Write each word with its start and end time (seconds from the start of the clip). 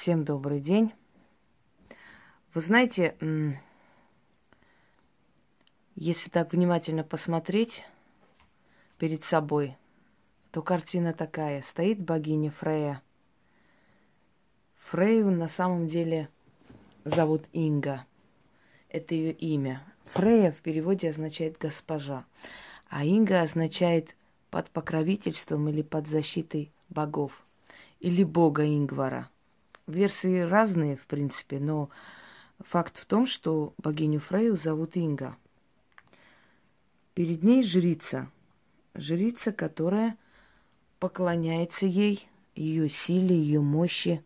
Всем 0.00 0.24
добрый 0.24 0.60
день. 0.60 0.94
Вы 2.54 2.62
знаете, 2.62 3.14
если 5.94 6.30
так 6.30 6.54
внимательно 6.54 7.04
посмотреть 7.04 7.84
перед 8.96 9.24
собой, 9.24 9.76
то 10.52 10.62
картина 10.62 11.12
такая. 11.12 11.60
Стоит 11.60 12.00
богиня 12.00 12.50
Фрея. 12.50 13.02
Фрею 14.88 15.30
на 15.32 15.48
самом 15.48 15.86
деле 15.86 16.30
зовут 17.04 17.44
Инга. 17.52 18.06
Это 18.88 19.14
ее 19.14 19.32
имя. 19.32 19.84
Фрея 20.14 20.50
в 20.50 20.62
переводе 20.62 21.10
означает 21.10 21.58
госпожа, 21.58 22.24
а 22.88 23.04
Инга 23.04 23.42
означает 23.42 24.16
под 24.50 24.70
покровительством 24.70 25.68
или 25.68 25.82
под 25.82 26.08
защитой 26.08 26.72
богов 26.88 27.44
или 27.98 28.24
бога 28.24 28.64
Ингвара. 28.64 29.28
Версии 29.90 30.40
разные, 30.40 30.96
в 30.96 31.06
принципе, 31.06 31.58
но 31.58 31.90
факт 32.60 32.96
в 32.96 33.06
том, 33.06 33.26
что 33.26 33.74
богиню 33.78 34.20
Фрею 34.20 34.56
зовут 34.56 34.96
Инга. 34.96 35.36
Перед 37.14 37.42
ней 37.42 37.62
жрица. 37.62 38.30
Жрица, 38.94 39.52
которая 39.52 40.16
поклоняется 40.98 41.86
ей, 41.86 42.28
ее 42.54 42.88
силе, 42.88 43.36
ее 43.36 43.60
мощи, 43.60 44.22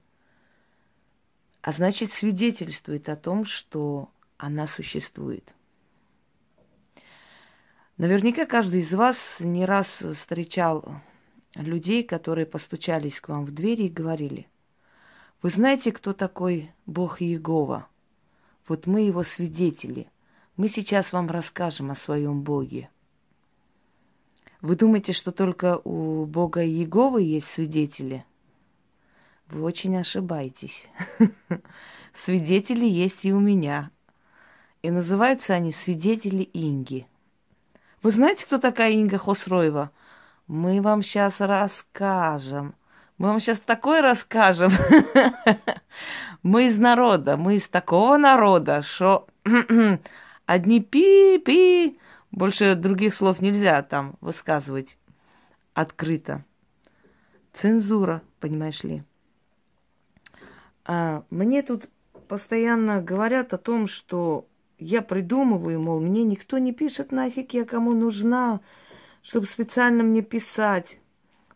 а 1.62 1.72
значит 1.72 2.12
свидетельствует 2.12 3.08
о 3.08 3.16
том, 3.16 3.44
что 3.44 4.10
она 4.36 4.66
существует. 4.66 5.54
Наверняка 7.96 8.44
каждый 8.44 8.80
из 8.80 8.92
вас 8.92 9.36
не 9.38 9.64
раз 9.64 10.02
встречал 10.12 11.00
людей, 11.54 12.02
которые 12.02 12.44
постучались 12.44 13.20
к 13.20 13.28
вам 13.28 13.44
в 13.44 13.52
двери 13.52 13.84
и 13.84 13.88
говорили, 13.88 14.48
вы 15.44 15.50
знаете, 15.50 15.92
кто 15.92 16.14
такой 16.14 16.72
Бог 16.86 17.20
Иегова? 17.20 17.86
Вот 18.66 18.86
мы 18.86 19.02
его 19.02 19.22
свидетели. 19.22 20.08
Мы 20.56 20.70
сейчас 20.70 21.12
вам 21.12 21.28
расскажем 21.28 21.90
о 21.90 21.94
своем 21.94 22.40
Боге. 22.40 22.88
Вы 24.62 24.74
думаете, 24.74 25.12
что 25.12 25.32
только 25.32 25.82
у 25.84 26.24
Бога 26.24 26.64
Иеговы 26.64 27.20
есть 27.24 27.46
свидетели? 27.48 28.24
Вы 29.48 29.64
очень 29.64 29.94
ошибаетесь. 29.98 30.88
Свидетели 32.14 32.86
есть 32.86 33.26
и 33.26 33.34
у 33.34 33.38
меня. 33.38 33.90
И 34.80 34.90
называются 34.90 35.52
они 35.52 35.72
свидетели 35.72 36.48
Инги. 36.54 37.06
Вы 38.02 38.12
знаете, 38.12 38.46
кто 38.46 38.56
такая 38.56 38.92
Инга 38.92 39.18
Хосроева? 39.18 39.90
Мы 40.46 40.80
вам 40.80 41.02
сейчас 41.02 41.38
расскажем. 41.40 42.74
Мы 43.18 43.28
вам 43.28 43.40
сейчас 43.40 43.58
такое 43.60 44.02
расскажем. 44.02 44.72
Мы 46.42 46.66
из 46.66 46.76
народа, 46.76 47.38
мы 47.38 47.56
из 47.56 47.68
такого 47.68 48.18
народа, 48.18 48.82
что 48.82 49.26
одни 50.46 50.80
пи-пи, 50.80 51.98
больше 52.30 52.74
других 52.74 53.14
слов 53.14 53.40
нельзя 53.40 53.80
там 53.80 54.16
высказывать 54.20 54.98
открыто. 55.72 56.44
Цензура, 57.54 58.20
понимаешь 58.40 58.82
ли. 58.84 59.04
А, 60.84 61.24
мне 61.30 61.62
тут 61.62 61.88
постоянно 62.28 63.00
говорят 63.00 63.54
о 63.54 63.58
том, 63.58 63.88
что 63.88 64.46
я 64.78 65.00
придумываю, 65.00 65.80
мол, 65.80 66.00
мне 66.00 66.24
никто 66.24 66.58
не 66.58 66.72
пишет 66.72 67.10
нафиг, 67.10 67.54
я 67.54 67.64
кому 67.64 67.92
нужна, 67.92 68.60
чтобы 69.22 69.46
специально 69.46 70.02
мне 70.02 70.20
писать. 70.20 70.98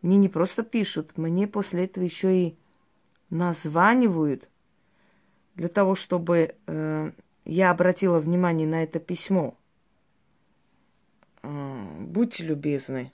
Мне 0.03 0.17
не 0.17 0.29
просто 0.29 0.63
пишут, 0.63 1.19
мне 1.19 1.49
после 1.49 1.85
этого 1.85 2.05
еще 2.05 2.37
и 2.37 2.59
названивают 3.31 4.49
для 5.55 5.69
того, 5.69 5.97
чтобы 5.97 6.55
э, 6.67 7.13
я 7.45 7.71
обратила 7.71 8.21
внимание 8.21 8.67
на 8.67 8.83
это 8.83 9.01
письмо. 9.01 9.57
А, 11.43 11.97
будьте 12.01 12.45
любезны. 12.45 13.13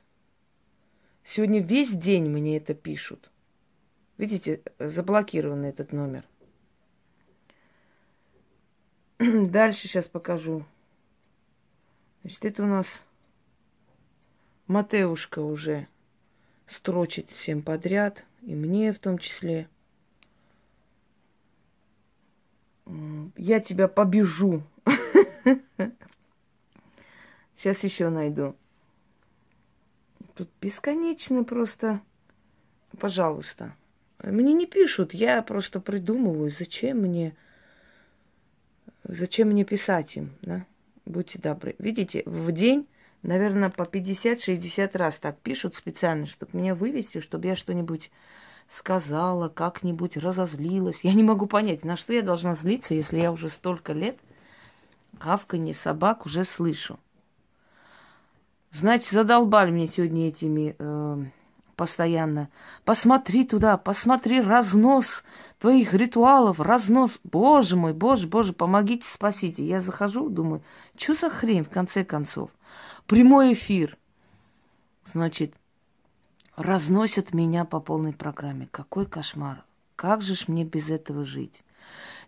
Сегодня 1.25 1.60
весь 1.60 1.94
день 1.94 2.28
мне 2.28 2.59
это 2.59 2.75
пишут. 2.75 3.30
Видите, 4.19 4.60
заблокирован 4.78 5.64
этот 5.64 5.92
номер. 5.92 6.25
Дальше 9.19 9.88
сейчас 9.88 10.06
покажу. 10.06 10.66
Значит, 12.22 12.44
это 12.44 12.62
у 12.62 12.66
нас 12.66 12.86
Матеушка 14.66 15.41
уже 15.41 15.88
строчит 16.66 17.30
всем 17.30 17.62
подряд, 17.62 18.25
и 18.42 18.54
мне 18.54 18.92
в 18.92 18.98
том 18.98 19.19
числе. 19.19 19.69
Я 23.36 23.60
тебя 23.60 23.88
побежу. 23.88 24.62
Сейчас 27.56 27.82
еще 27.82 28.10
найду. 28.10 28.54
Тут 30.34 30.50
бесконечно 30.60 31.44
просто. 31.44 32.00
Пожалуйста. 32.98 33.74
Мне 34.22 34.53
не 34.53 34.66
пишут, 34.66 35.12
я 35.12 35.42
просто 35.42 35.80
придумываю, 35.80 36.50
зачем 36.50 36.98
мне, 37.00 37.36
зачем 39.04 39.48
мне 39.48 39.64
писать 39.64 40.16
им, 40.16 40.32
да? 40.41 40.64
Будьте 41.04 41.38
добры. 41.38 41.74
Видите, 41.78 42.22
в 42.24 42.50
день, 42.53 42.86
наверное, 43.24 43.70
по 43.70 43.82
50-60 43.82 44.96
раз 44.96 45.18
так 45.18 45.38
пишут 45.38 45.74
специально, 45.74 46.26
чтобы 46.26 46.56
меня 46.58 46.74
вывести, 46.74 47.20
чтобы 47.20 47.46
я 47.46 47.56
что-нибудь 47.56 48.10
сказала, 48.70 49.48
как-нибудь 49.48 50.16
разозлилась. 50.16 51.00
Я 51.02 51.14
не 51.14 51.22
могу 51.22 51.46
понять, 51.46 51.84
на 51.84 51.96
что 51.96 52.12
я 52.12 52.22
должна 52.22 52.54
злиться, 52.54 52.94
если 52.94 53.20
я 53.20 53.32
уже 53.32 53.50
столько 53.50 53.92
лет 53.92 54.18
гавканье 55.20 55.74
собак 55.74 56.26
уже 56.26 56.44
слышу. 56.44 56.98
Значит, 58.72 59.12
задолбали 59.12 59.70
мне 59.70 59.86
сегодня 59.86 60.28
этими 60.28 60.74
э, 60.78 61.24
постоянно. 61.76 62.48
Посмотри 62.84 63.44
туда, 63.44 63.76
посмотри 63.76 64.41
разнос 64.41 65.22
твоих 65.60 65.94
ритуалов, 65.94 66.58
разнос. 66.58 67.20
Боже 67.22 67.76
мой, 67.76 67.92
боже, 67.92 68.26
боже, 68.26 68.52
помогите, 68.52 69.06
спасите. 69.06 69.64
Я 69.64 69.80
захожу, 69.80 70.28
думаю, 70.28 70.62
что 70.96 71.14
за 71.14 71.30
хрень 71.30 71.64
в 71.64 71.70
конце 71.70 72.04
концов? 72.04 72.50
Прямой 73.06 73.53
эфир. 73.53 73.98
Значит, 75.12 75.54
разносят 76.56 77.34
меня 77.34 77.66
по 77.66 77.78
полной 77.78 78.15
программе. 78.15 78.66
Какой 78.70 79.04
кошмар. 79.04 79.62
Как 79.94 80.22
же 80.22 80.34
ж 80.34 80.48
мне 80.48 80.65
без 80.65 80.88
этого 80.88 81.26
жить? 81.26 81.62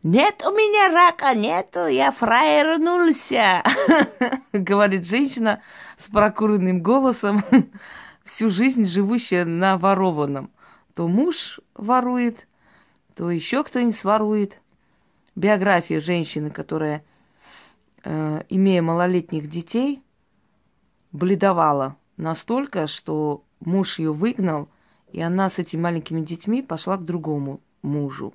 Нет 0.02 0.44
у 0.44 0.50
меня 0.50 0.92
рака, 0.92 1.34
нету, 1.34 1.86
я 1.86 2.12
фраернулся, 2.12 3.62
говорит 4.52 5.06
женщина 5.06 5.62
с 5.98 6.08
прокуренным 6.08 6.82
голосом, 6.82 7.42
всю 8.24 8.50
жизнь 8.50 8.84
живущая 8.84 9.46
на 9.46 9.78
ворованном. 9.78 10.50
То 10.94 11.08
муж 11.08 11.58
ворует, 11.74 12.46
то 13.14 13.30
еще 13.30 13.64
кто-нибудь 13.64 14.04
ворует. 14.04 14.60
Биография 15.34 16.00
женщины, 16.00 16.50
которая, 16.50 17.02
э, 18.04 18.42
имея 18.50 18.82
малолетних 18.82 19.48
детей, 19.48 20.02
бледовала 21.16 21.96
настолько, 22.16 22.86
что 22.86 23.42
муж 23.60 23.98
ее 23.98 24.12
выгнал, 24.12 24.68
и 25.12 25.20
она 25.20 25.48
с 25.50 25.58
этими 25.58 25.80
маленькими 25.80 26.20
детьми 26.20 26.62
пошла 26.62 26.96
к 26.96 27.04
другому 27.04 27.60
мужу. 27.82 28.34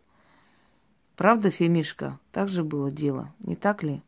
Правда, 1.15 1.51
Фемишка? 1.51 2.17
Так 2.31 2.49
же 2.49 2.63
было 2.63 2.91
дело, 2.91 3.31
не 3.39 3.55
так 3.55 3.83
ли? 3.83 4.01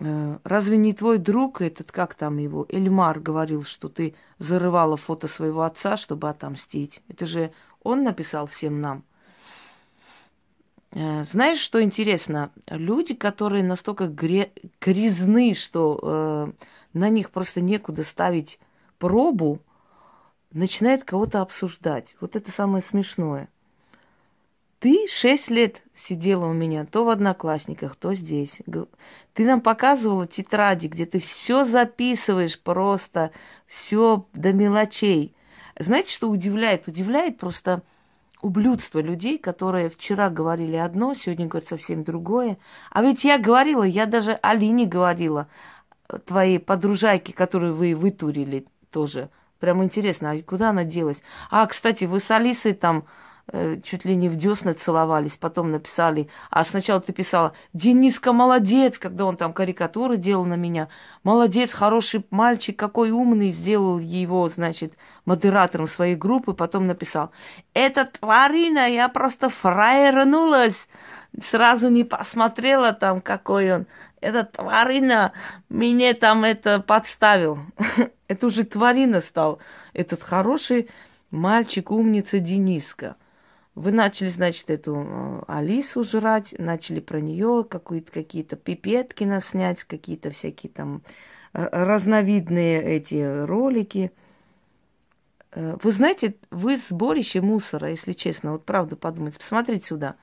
Э, 0.00 0.38
разве 0.42 0.76
не 0.76 0.92
твой 0.92 1.18
друг, 1.18 1.60
этот, 1.60 1.92
как 1.92 2.14
там 2.14 2.38
его, 2.38 2.66
Эльмар, 2.68 3.20
говорил, 3.20 3.62
что 3.62 3.88
ты 3.88 4.14
зарывала 4.38 4.96
фото 4.96 5.28
своего 5.28 5.62
отца, 5.62 5.96
чтобы 5.96 6.28
отомстить? 6.28 7.00
Это 7.08 7.26
же 7.26 7.52
он 7.82 8.02
написал 8.02 8.46
всем 8.46 8.80
нам. 8.80 9.04
Э, 10.90 11.22
знаешь, 11.22 11.60
что 11.60 11.80
интересно? 11.80 12.50
Люди, 12.68 13.14
которые 13.14 13.62
настолько 13.62 14.06
гре- 14.06 14.50
грязны, 14.80 15.54
что 15.54 16.00
э, 16.02 16.52
на 16.96 17.08
них 17.08 17.30
просто 17.30 17.60
некуда 17.60 18.02
ставить 18.04 18.58
пробу, 18.98 19.60
начинают 20.52 21.04
кого-то 21.04 21.42
обсуждать. 21.42 22.16
Вот 22.20 22.36
это 22.36 22.50
самое 22.50 22.82
смешное. 22.82 23.48
Ты 24.78 25.06
шесть 25.08 25.50
лет 25.50 25.82
сидела 25.94 26.46
у 26.46 26.52
меня 26.52 26.84
то 26.84 27.04
в 27.04 27.08
одноклассниках, 27.08 27.96
то 27.96 28.14
здесь. 28.14 28.58
Ты 29.34 29.44
нам 29.44 29.60
показывала 29.60 30.26
тетради, 30.26 30.86
где 30.86 31.06
ты 31.06 31.18
все 31.18 31.64
записываешь 31.64 32.60
просто, 32.60 33.30
все 33.66 34.26
до 34.32 34.52
мелочей. 34.52 35.34
Знаете, 35.78 36.14
что 36.14 36.30
удивляет? 36.30 36.88
Удивляет 36.88 37.38
просто 37.38 37.82
ублюдство 38.42 39.00
людей, 39.00 39.38
которые 39.38 39.88
вчера 39.88 40.30
говорили 40.30 40.76
одно, 40.76 41.14
сегодня 41.14 41.46
говорят 41.46 41.68
совсем 41.68 42.04
другое. 42.04 42.58
А 42.90 43.02
ведь 43.02 43.24
я 43.24 43.38
говорила, 43.38 43.82
я 43.82 44.06
даже 44.06 44.38
Алине 44.42 44.86
говорила, 44.86 45.48
твоей 46.24 46.58
подружайке, 46.58 47.32
которую 47.32 47.74
вы 47.74 47.94
вытурили 47.94 48.66
тоже. 48.90 49.30
Прям 49.60 49.82
интересно, 49.82 50.32
а 50.32 50.42
куда 50.42 50.70
она 50.70 50.84
делась? 50.84 51.18
А, 51.50 51.66
кстати, 51.66 52.04
вы 52.04 52.20
с 52.20 52.30
Алисой 52.30 52.74
там 52.74 53.06
э, 53.48 53.78
чуть 53.82 54.04
ли 54.04 54.14
не 54.14 54.28
в 54.28 54.36
десны 54.36 54.74
целовались, 54.74 55.38
потом 55.38 55.70
написали, 55.70 56.28
а 56.50 56.62
сначала 56.62 57.00
ты 57.00 57.12
писала, 57.14 57.52
Дениска 57.72 58.32
молодец, 58.32 58.98
когда 58.98 59.24
он 59.24 59.38
там 59.38 59.54
карикатуры 59.54 60.18
делал 60.18 60.44
на 60.44 60.56
меня, 60.56 60.88
молодец, 61.22 61.72
хороший 61.72 62.24
мальчик, 62.30 62.78
какой 62.78 63.10
умный, 63.12 63.50
сделал 63.50 63.98
его, 63.98 64.46
значит, 64.50 64.92
модератором 65.24 65.88
своей 65.88 66.16
группы, 66.16 66.52
потом 66.52 66.86
написал, 66.86 67.30
это 67.72 68.04
тварина, 68.04 68.90
я 68.90 69.08
просто 69.08 69.48
фраернулась, 69.48 70.86
сразу 71.50 71.88
не 71.88 72.04
посмотрела 72.04 72.92
там, 72.92 73.22
какой 73.22 73.72
он. 73.72 73.86
Это 74.26 74.42
тварина 74.42 75.32
мне 75.68 76.12
там 76.12 76.42
это 76.42 76.80
подставил. 76.80 77.60
это 78.28 78.46
уже 78.48 78.64
тварина 78.64 79.20
стал. 79.20 79.60
Этот 79.92 80.24
хороший 80.24 80.88
мальчик, 81.30 81.92
умница 81.92 82.40
Дениска. 82.40 83.14
Вы 83.76 83.92
начали, 83.92 84.28
значит, 84.28 84.68
эту 84.68 84.96
э, 84.96 85.42
Алису 85.46 86.02
жрать, 86.02 86.56
начали 86.58 86.98
про 86.98 87.20
нее 87.20 87.64
какие-то 87.64 88.56
пипетки 88.56 89.22
наснять, 89.22 89.84
какие-то 89.84 90.30
всякие 90.30 90.72
там 90.72 91.02
э, 91.52 91.68
разновидные 91.70 92.82
эти 92.82 93.44
ролики. 93.44 94.10
Э, 95.52 95.76
вы 95.80 95.92
знаете, 95.92 96.34
вы 96.50 96.78
сборище 96.78 97.42
мусора, 97.42 97.90
если 97.90 98.12
честно, 98.12 98.52
вот 98.52 98.64
правда 98.64 98.96
подумайте. 98.96 99.38
Посмотрите 99.38 99.86
сюда. 99.86 100.16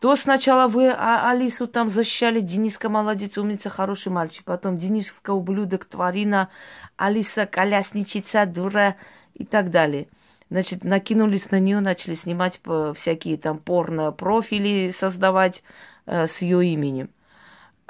То 0.00 0.14
сначала 0.14 0.68
вы 0.68 0.90
а, 0.90 1.28
Алису 1.30 1.66
там 1.66 1.90
защищали, 1.90 2.40
Дениска 2.40 2.88
молодец, 2.88 3.36
умница, 3.36 3.68
хороший 3.68 4.12
мальчик. 4.12 4.44
Потом 4.44 4.78
Дениска 4.78 5.32
ублюдок, 5.32 5.86
тварина, 5.86 6.50
Алиса 6.96 7.46
колясничица, 7.46 8.46
дура 8.46 8.96
и 9.34 9.44
так 9.44 9.70
далее. 9.70 10.06
Значит, 10.50 10.84
накинулись 10.84 11.50
на 11.50 11.58
нее, 11.58 11.80
начали 11.80 12.14
снимать 12.14 12.60
всякие 12.94 13.36
там 13.36 13.58
порно-профили, 13.58 14.94
создавать 14.96 15.62
э, 16.06 16.26
с 16.28 16.40
ее 16.42 16.64
именем. 16.64 17.10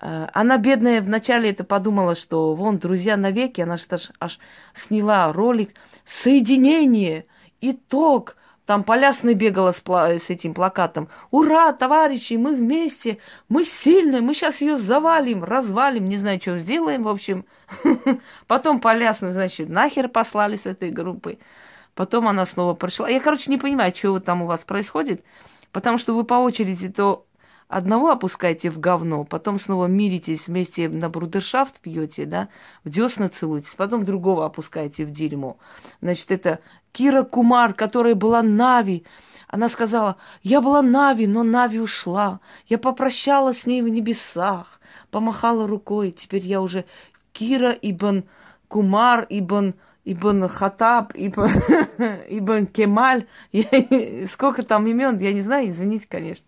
Э, 0.00 0.28
она, 0.32 0.56
бедная, 0.56 1.02
вначале 1.02 1.50
это 1.50 1.62
подумала, 1.62 2.14
что 2.14 2.54
вон, 2.54 2.78
друзья 2.78 3.16
навеки, 3.18 3.60
она 3.60 3.76
же 3.76 3.84
аж, 3.90 4.10
аж 4.18 4.38
сняла 4.74 5.30
ролик 5.30 5.74
«Соединение», 6.06 7.26
итог, 7.60 8.37
там 8.68 8.84
Полясный 8.84 9.32
бегала 9.32 9.72
с, 9.72 9.82
пла- 9.82 10.18
с 10.18 10.28
этим 10.28 10.52
плакатом. 10.52 11.08
Ура, 11.30 11.72
товарищи, 11.72 12.34
мы 12.34 12.54
вместе, 12.54 13.16
мы 13.48 13.64
сильные, 13.64 14.20
мы 14.20 14.34
сейчас 14.34 14.60
ее 14.60 14.76
завалим, 14.76 15.42
развалим, 15.42 16.04
не 16.04 16.18
знаю, 16.18 16.38
что 16.38 16.58
сделаем, 16.58 17.04
в 17.04 17.08
общем. 17.08 17.46
Потом 18.46 18.80
Полясную, 18.80 19.32
значит, 19.32 19.70
нахер 19.70 20.10
послали 20.10 20.56
с 20.56 20.66
этой 20.66 20.90
группой. 20.90 21.38
Потом 21.94 22.28
она 22.28 22.44
снова 22.44 22.74
пришла. 22.74 23.08
Я, 23.08 23.20
короче, 23.20 23.50
не 23.50 23.56
понимаю, 23.56 23.94
что 23.96 24.20
там 24.20 24.42
у 24.42 24.46
вас 24.46 24.60
происходит, 24.64 25.24
потому 25.72 25.96
что 25.96 26.14
вы 26.14 26.24
по 26.24 26.34
очереди 26.34 26.90
то 26.90 27.24
одного 27.68 28.10
опускаете 28.10 28.70
в 28.70 28.80
говно, 28.80 29.24
потом 29.24 29.60
снова 29.60 29.86
миритесь 29.86 30.46
вместе 30.48 30.88
на 30.88 31.08
брудершафт 31.08 31.78
пьете, 31.80 32.24
да, 32.24 32.48
в 32.84 32.90
десна 32.90 33.28
целуетесь, 33.28 33.74
потом 33.74 34.04
другого 34.04 34.46
опускаете 34.46 35.04
в 35.04 35.10
дерьмо. 35.10 35.58
Значит, 36.00 36.30
это 36.30 36.60
Кира 36.92 37.22
Кумар, 37.22 37.74
которая 37.74 38.14
была 38.14 38.42
Нави. 38.42 39.04
Она 39.46 39.68
сказала, 39.68 40.16
я 40.42 40.60
была 40.60 40.82
Нави, 40.82 41.26
но 41.26 41.42
Нави 41.42 41.78
ушла. 41.78 42.40
Я 42.66 42.78
попрощалась 42.78 43.60
с 43.60 43.66
ней 43.66 43.82
в 43.82 43.88
небесах, 43.88 44.80
помахала 45.10 45.66
рукой. 45.66 46.10
Теперь 46.10 46.44
я 46.44 46.60
уже 46.60 46.86
Кира 47.32 47.70
Ибн 47.70 48.24
Кумар, 48.68 49.26
Ибн 49.28 49.74
Ибн 50.04 50.48
Хатаб, 50.48 51.12
Ибн, 51.14 51.48
Ибн 52.28 52.66
Кемаль. 52.66 53.26
Я, 53.52 54.26
сколько 54.26 54.62
там 54.62 54.86
имен, 54.86 55.18
я 55.18 55.34
не 55.34 55.42
знаю, 55.42 55.68
извините, 55.68 56.06
конечно. 56.08 56.46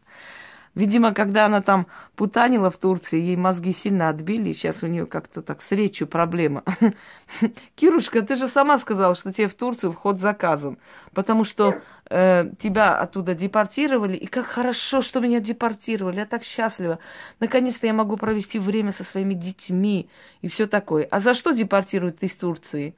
Видимо, 0.81 1.13
когда 1.13 1.45
она 1.45 1.61
там 1.61 1.89
путанила 2.17 2.71
в 2.71 2.79
Турции, 2.79 3.21
ей 3.21 3.37
мозги 3.37 3.75
сильно 3.75 4.09
отбили, 4.09 4.55
сейчас 4.55 4.83
у 4.83 4.87
нее 4.87 5.05
как-то 5.05 5.43
так 5.43 5.61
с 5.61 5.71
речью 5.73 6.07
проблема. 6.07 6.65
Кирушка, 7.75 8.23
ты 8.23 8.35
же 8.35 8.49
сама 8.49 8.79
сказала, 8.79 9.15
что 9.15 9.31
тебе 9.31 9.47
в 9.47 9.53
Турцию 9.53 9.93
вход 9.93 10.21
заказан, 10.21 10.79
потому 11.13 11.45
что 11.45 11.83
э, 12.09 12.51
тебя 12.59 12.97
оттуда 12.97 13.35
депортировали, 13.35 14.17
и 14.17 14.25
как 14.25 14.47
хорошо, 14.47 15.03
что 15.03 15.21
меня 15.21 15.39
депортировали, 15.39 16.21
я 16.21 16.25
так 16.25 16.45
счастлива. 16.45 16.99
Наконец-то 17.41 17.87
я 17.87 17.93
могу 17.93 18.17
провести 18.17 18.59
время 18.59 18.93
со 18.93 19.05
своими 19.05 19.35
детьми 19.35 20.09
и 20.41 20.49
все 20.49 20.67
такое. 20.67 21.07
А 21.11 21.21
за 21.21 21.35
что 21.35 21.51
депортируют 21.51 22.23
из 22.23 22.35
Турции? 22.37 22.95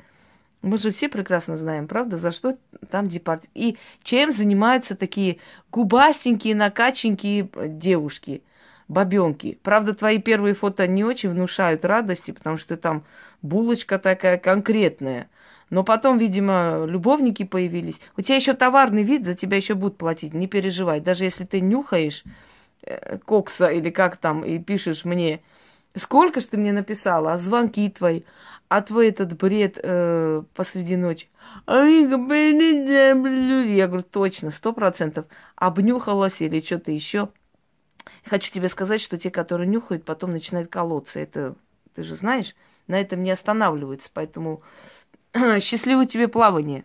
Мы 0.62 0.79
же 0.79 0.93
все 0.93 1.09
прекрасно 1.09 1.56
знаем, 1.56 1.88
правда, 1.88 2.17
за 2.17 2.31
что 2.31 2.56
там 2.91 3.09
депорт. 3.09 3.44
И 3.53 3.76
чем 4.03 4.31
занимаются 4.31 4.97
такие 4.97 5.38
губастенькие, 5.73 6.55
накаченькие 6.55 7.49
девушки, 7.67 8.44
бабенки. 8.87 9.59
Правда, 9.62 9.93
твои 9.93 10.19
первые 10.19 10.55
фото 10.55 10.87
не 10.87 11.03
очень 11.03 11.31
внушают 11.31 11.85
радости, 11.85 12.31
потому 12.31 12.59
что 12.59 12.76
там 12.76 13.05
булочка 13.43 13.99
такая 13.99 14.38
конкретная. 14.38 15.29
Но 15.69 15.82
потом, 15.82 16.19
видимо, 16.19 16.85
любовники 16.87 17.44
появились. 17.44 17.99
У 18.17 18.23
тебя 18.23 18.37
еще 18.37 18.53
товарный 18.53 19.03
вид, 19.03 19.25
за 19.25 19.35
тебя 19.35 19.56
еще 19.56 19.75
будут 19.75 19.99
платить, 19.99 20.35
не 20.35 20.47
переживай. 20.47 21.00
Даже 21.00 21.25
если 21.25 21.44
ты 21.44 21.61
нюхаешь 21.61 22.23
э, 22.82 23.19
кокса 23.25 23.69
или 23.69 23.91
как 23.91 24.17
там, 24.19 24.44
и 24.44 24.58
пишешь 24.58 25.05
мне, 25.05 25.41
сколько 25.97 26.41
же 26.41 26.47
ты 26.47 26.56
мне 26.56 26.73
написала, 26.73 27.35
а 27.35 27.39
звонки 27.39 27.89
твои, 27.91 28.23
а 28.69 28.83
твой 28.83 29.09
этот 29.09 29.37
бред 29.37 29.79
э, 29.83 30.43
посреди 30.55 30.97
ночи. 30.97 31.29
Я 31.67 33.17
говорю, 33.87 34.03
точно, 34.03 34.50
сто 34.50 34.73
процентов. 34.73 35.27
Обнюхалась 35.56 36.41
или 36.41 36.61
что-то 36.61 36.91
еще. 36.91 37.29
Хочу 38.25 38.50
тебе 38.50 38.69
сказать, 38.69 39.00
что 39.00 39.19
те, 39.19 39.31
которые 39.31 39.69
нюхают, 39.69 40.05
потом 40.05 40.31
начинают 40.31 40.71
колоться. 40.71 41.21
Это 41.21 41.55
ты 41.94 42.03
же 42.03 42.15
знаешь, 42.15 42.55
на 42.87 43.00
этом 43.00 43.23
не 43.23 43.31
останавливаются. 43.31 44.09
Поэтому 44.12 44.62
счастливого 45.61 46.06
тебе 46.06 46.29
плавания. 46.29 46.85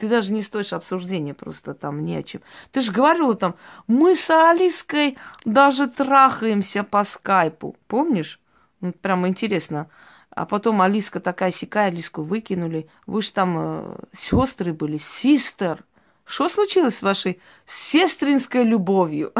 Ты 0.00 0.08
даже 0.08 0.32
не 0.32 0.40
стоишь 0.40 0.72
обсуждения, 0.72 1.34
просто 1.34 1.74
там 1.74 2.06
не 2.06 2.16
о 2.16 2.22
чем. 2.22 2.40
Ты 2.72 2.80
же 2.80 2.90
говорила 2.90 3.34
там, 3.34 3.54
мы 3.86 4.16
с 4.16 4.30
Алиской 4.30 5.18
даже 5.44 5.88
трахаемся 5.88 6.84
по 6.84 7.04
скайпу. 7.04 7.76
Помнишь? 7.86 8.40
Ну, 8.80 8.92
прямо 8.92 9.28
интересно. 9.28 9.90
А 10.30 10.46
потом 10.46 10.80
Алиска 10.80 11.20
такая 11.20 11.52
сякая, 11.52 11.88
Алиску 11.88 12.22
выкинули. 12.22 12.88
Вы 13.06 13.20
же 13.20 13.30
там 13.32 13.56
э, 13.58 13.96
сестры 14.16 14.72
были, 14.72 14.96
систер. 14.96 15.84
Что 16.30 16.48
случилось 16.48 16.96
с 16.96 17.02
вашей 17.02 17.40
сестринской 17.66 18.62
любовью? 18.62 19.32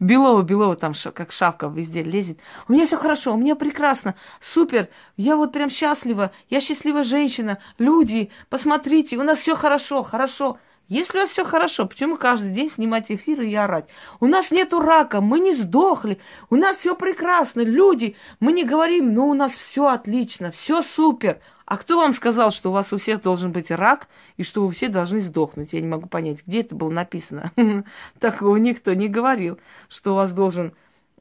Белова, 0.01 0.43
Белова 0.43 0.75
там 0.75 0.95
как 1.15 1.31
шапка 1.31 1.69
везде 1.69 2.03
лезет. 2.03 2.41
У 2.67 2.73
меня 2.73 2.85
все 2.85 2.97
хорошо, 2.97 3.35
у 3.35 3.37
меня 3.37 3.55
прекрасно, 3.55 4.17
супер. 4.41 4.89
Я 5.17 5.37
вот 5.37 5.53
прям 5.53 5.71
счастлива, 5.71 6.33
я 6.51 6.61
счастливая 6.61 7.05
женщина. 7.05 7.59
Люди, 7.79 8.33
посмотрите, 8.51 9.17
у 9.17 9.23
нас 9.23 9.39
все 9.39 9.55
хорошо, 9.55 10.03
хорошо. 10.03 10.59
Если 10.89 11.19
у 11.19 11.21
вас 11.21 11.31
все 11.31 11.45
хорошо, 11.45 11.87
почему 11.87 12.17
каждый 12.17 12.51
день 12.51 12.69
снимать 12.69 13.13
эфиры 13.13 13.49
и 13.49 13.55
орать? 13.55 13.89
У 14.19 14.27
нас 14.27 14.51
нету 14.51 14.81
рака, 14.81 15.21
мы 15.21 15.39
не 15.39 15.55
сдохли, 15.55 16.19
у 16.51 16.57
нас 16.57 16.79
все 16.79 16.97
прекрасно, 16.97 17.61
люди, 17.61 18.17
мы 18.41 18.51
не 18.51 18.65
говорим, 18.65 19.15
но 19.15 19.29
у 19.29 19.35
нас 19.35 19.53
все 19.53 19.87
отлично, 19.87 20.51
все 20.51 20.83
супер. 20.83 21.41
А 21.67 21.79
кто 21.79 21.97
вам 21.97 22.13
сказал, 22.13 22.51
что 22.51 22.71
у 22.71 22.73
вас 22.73 22.93
у 22.93 22.99
всех 22.99 23.23
должен 23.23 23.51
быть 23.51 23.71
рак 23.71 24.09
и 24.37 24.43
что 24.43 24.67
вы 24.67 24.73
все 24.73 24.89
должны 24.89 25.21
сдохнуть? 25.21 25.73
Я 25.73 25.81
не 25.81 25.87
могу 25.87 26.09
понять, 26.09 26.47
где 26.47 26.61
это 26.61 26.75
было 26.75 26.91
написано. 26.91 27.53
Такого 28.21 28.57
никто 28.57 28.93
не 28.93 29.09
говорил, 29.09 29.59
что 29.89 30.13
у 30.13 30.17
вас 30.17 30.33
должен 30.33 30.75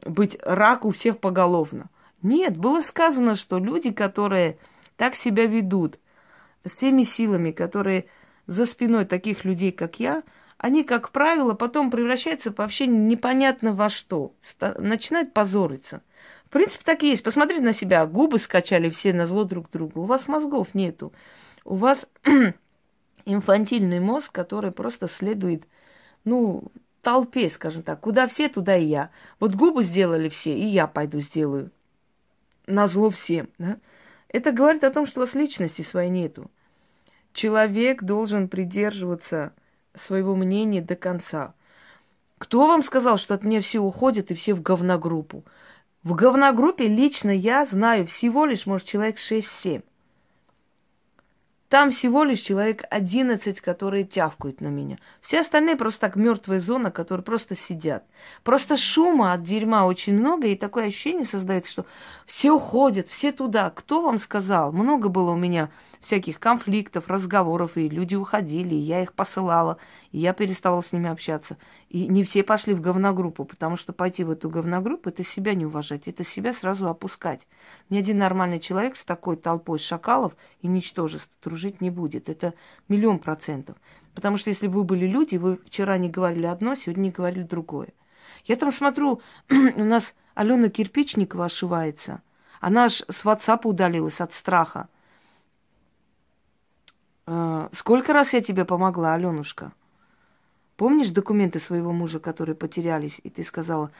быть 0.06 0.38
рак 0.42 0.84
у 0.84 0.92
всех 0.92 1.20
поголовно. 1.20 1.90
Нет, 2.22 2.58
было 2.58 2.82
сказано, 2.82 3.36
что 3.36 3.58
люди, 3.58 3.92
которые 3.92 4.58
так 4.98 5.16
себя 5.16 5.46
ведут, 5.46 5.98
с 6.66 6.76
теми 6.76 7.04
силами, 7.04 7.52
которые 7.52 8.06
за 8.48 8.66
спиной 8.66 9.06
таких 9.06 9.46
людей, 9.46 9.72
как 9.72 10.00
я, 10.00 10.24
они, 10.58 10.84
как 10.84 11.12
правило, 11.12 11.54
потом 11.54 11.92
превращаются 11.92 12.54
вообще 12.56 12.88
непонятно 12.88 13.74
во 13.74 13.90
что. 13.90 14.34
Начинают 14.78 15.34
позориться. 15.34 16.02
Принципе, 16.54 16.84
так 16.86 17.02
и 17.02 17.10
есть. 17.10 17.24
Посмотрите 17.24 17.64
на 17.64 17.74
себя. 17.74 18.06
Губы 18.06 18.38
скачали 18.38 18.92
все 18.92 19.12
на 19.12 19.26
зло 19.26 19.44
друг 19.44 19.72
другу. 19.72 20.02
У 20.02 20.06
вас 20.06 20.28
мозгов 20.28 20.76
нету. 20.76 21.12
У 21.66 21.74
вас 21.74 22.08
инфантильный 23.26 24.00
мозг, 24.00 24.32
который 24.32 24.72
просто 24.72 25.08
следует, 25.08 25.64
ну, 26.26 26.66
толпе, 27.02 27.50
скажем 27.50 27.82
так. 27.82 28.02
Куда 28.02 28.28
все, 28.28 28.50
туда 28.50 28.78
и 28.78 28.86
я. 28.86 29.10
Вот 29.40 29.56
губы 29.56 29.84
сделали 29.84 30.30
все, 30.30 30.56
и 30.56 30.64
я 30.64 30.86
пойду 30.86 31.22
сделаю. 31.22 31.72
На 32.68 32.88
зло 32.88 33.10
всем. 33.10 33.50
Да? 33.58 33.78
Это 34.30 34.52
говорит 34.52 34.84
о 34.84 34.92
том, 34.92 35.08
что 35.08 35.22
у 35.22 35.24
вас 35.24 35.34
личности 35.34 35.82
своей 35.82 36.12
нету. 36.12 36.52
Человек 37.34 38.04
должен 38.04 38.48
придерживаться 38.48 39.54
своего 39.96 40.36
мнения 40.36 40.84
до 40.84 40.96
конца. 40.96 41.56
Кто 42.38 42.68
вам 42.68 42.84
сказал, 42.84 43.18
что 43.18 43.34
от 43.34 43.44
меня 43.44 43.60
все 43.60 43.80
уходят 43.80 44.30
и 44.30 44.36
все 44.36 44.54
в 44.54 44.62
говногруппу? 44.62 45.44
В 46.04 46.16
говногруппе 46.16 46.88
лично 46.88 47.32
я 47.32 47.66
знаю 47.66 48.06
всего 48.06 48.46
лишь, 48.46 48.66
может, 48.66 48.88
человек 48.88 49.18
6-7. 49.18 49.84
Там 51.70 51.90
всего 51.90 52.24
лишь 52.24 52.42
человек 52.42 52.84
11, 52.92 53.60
которые 53.62 54.04
тявкают 54.04 54.62
на 54.62 54.68
меня. 54.68 55.00
Все 55.22 55.40
остальные 55.40 55.76
просто 55.76 56.02
так 56.02 56.16
мертвая 56.16 56.60
зона, 56.60 56.92
которые 56.92 57.24
просто 57.24 57.56
сидят. 57.56 58.04
Просто 58.44 58.78
шума 58.78 59.34
от 59.34 59.42
дерьма 59.44 59.88
очень 59.88 60.14
много, 60.14 60.48
и 60.48 60.56
такое 60.56 60.88
ощущение 60.88 61.26
создается, 61.26 61.72
что 61.72 61.86
все 62.28 62.52
уходят, 62.52 63.08
все 63.08 63.32
туда. 63.32 63.72
Кто 63.72 64.04
вам 64.04 64.20
сказал? 64.20 64.72
Много 64.72 65.10
было 65.10 65.32
у 65.32 65.36
меня 65.36 65.72
всяких 66.02 66.40
конфликтов, 66.40 67.08
разговоров, 67.08 67.76
и 67.76 67.90
люди 67.90 68.14
уходили, 68.14 68.76
и 68.76 68.78
я 68.78 69.02
их 69.02 69.14
посылала, 69.14 69.80
я 70.20 70.34
переставала 70.34 70.82
с 70.82 70.92
ними 70.92 71.10
общаться. 71.10 71.58
И 71.90 72.08
не 72.08 72.24
все 72.24 72.44
пошли 72.44 72.74
в 72.74 72.82
говногруппу, 72.82 73.46
потому 73.46 73.78
что 73.78 73.94
пойти 73.94 74.24
в 74.24 74.30
эту 74.30 74.50
говногруппу, 74.50 75.10
это 75.10 75.24
себя 75.24 75.56
не 75.56 75.66
уважать, 75.66 76.08
это 76.08 76.24
себя 76.24 76.54
сразу 76.54 76.88
опускать. 76.88 77.48
Ни 77.90 77.98
один 77.98 78.20
нормальный 78.20 78.60
человек 78.60 78.96
с 78.96 79.04
такой 79.04 79.38
толпой 79.38 79.80
шакалов 79.80 80.36
и 80.62 80.68
ничтожеств 80.68 81.32
дружить 81.44 81.82
не 81.82 81.90
будет. 81.90 82.30
Это 82.30 82.54
миллион 82.88 83.18
процентов. 83.18 83.76
Потому 84.14 84.38
что 84.38 84.50
если 84.50 84.68
бы 84.68 84.76
вы 84.76 84.84
были 84.84 85.08
люди, 85.08 85.38
вы 85.38 85.58
вчера 85.66 85.98
не 85.98 86.10
говорили 86.10 86.46
одно, 86.46 86.76
сегодня 86.76 87.02
не 87.02 87.12
говорили 87.12 87.44
другое. 87.44 87.90
Я 88.46 88.56
там 88.56 88.72
смотрю, 88.72 89.22
у 89.50 89.84
нас 89.84 90.14
Алена 90.36 90.70
Кирпичникова 90.70 91.46
ошивается. 91.46 92.22
Она 92.60 92.86
аж 92.86 93.04
с 93.10 93.26
WhatsApp 93.26 93.62
удалилась 93.64 94.22
от 94.22 94.34
страха. 94.34 94.90
Э, 97.26 97.70
сколько 97.72 98.14
раз 98.14 98.34
я 98.34 98.42
тебе 98.42 98.64
помогла, 98.64 99.16
Аленушка? 99.16 99.74
Помнишь 100.78 101.10
документы 101.10 101.60
своего 101.60 101.92
мужа, 101.92 102.20
которые 102.20 102.56
потерялись, 102.56 103.20
и 103.24 103.30
ты 103.30 103.44
сказала, 103.44 103.92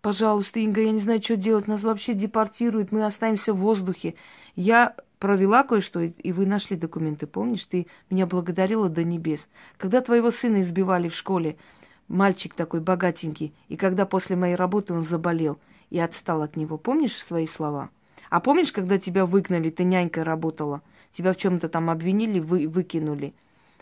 пожалуйста, 0.00 0.60
Инга, 0.60 0.80
я 0.80 0.90
не 0.90 1.00
знаю, 1.00 1.22
что 1.22 1.36
делать, 1.36 1.68
нас 1.68 1.82
вообще 1.82 2.14
депортируют, 2.14 2.92
мы 2.92 3.04
останемся 3.04 3.52
в 3.52 3.58
воздухе. 3.58 4.14
Я 4.56 4.94
провела 5.18 5.62
кое-что, 5.62 6.00
и 6.00 6.32
вы 6.32 6.46
нашли 6.46 6.76
документы, 6.76 7.26
помнишь? 7.26 7.64
Ты 7.64 7.86
меня 8.10 8.26
благодарила 8.26 8.88
до 8.88 9.04
небес. 9.04 9.48
Когда 9.76 10.00
твоего 10.00 10.30
сына 10.30 10.62
избивали 10.62 11.08
в 11.08 11.14
школе, 11.14 11.56
мальчик 12.08 12.54
такой 12.54 12.80
богатенький, 12.80 13.54
и 13.68 13.76
когда 13.76 14.06
после 14.06 14.36
моей 14.36 14.54
работы 14.54 14.94
он 14.94 15.02
заболел 15.02 15.58
и 15.90 15.98
отстал 15.98 16.42
от 16.42 16.56
него, 16.56 16.78
помнишь 16.78 17.22
свои 17.22 17.46
слова? 17.46 17.90
А 18.30 18.40
помнишь, 18.40 18.72
когда 18.72 18.98
тебя 18.98 19.26
выгнали, 19.26 19.70
ты 19.70 19.84
нянькой 19.84 20.22
работала– 20.22 20.82
тебя 21.14 21.32
в 21.32 21.36
чем-то 21.36 21.68
там 21.68 21.88
обвинили, 21.88 22.40
вы, 22.40 22.68
выкинули. 22.68 23.34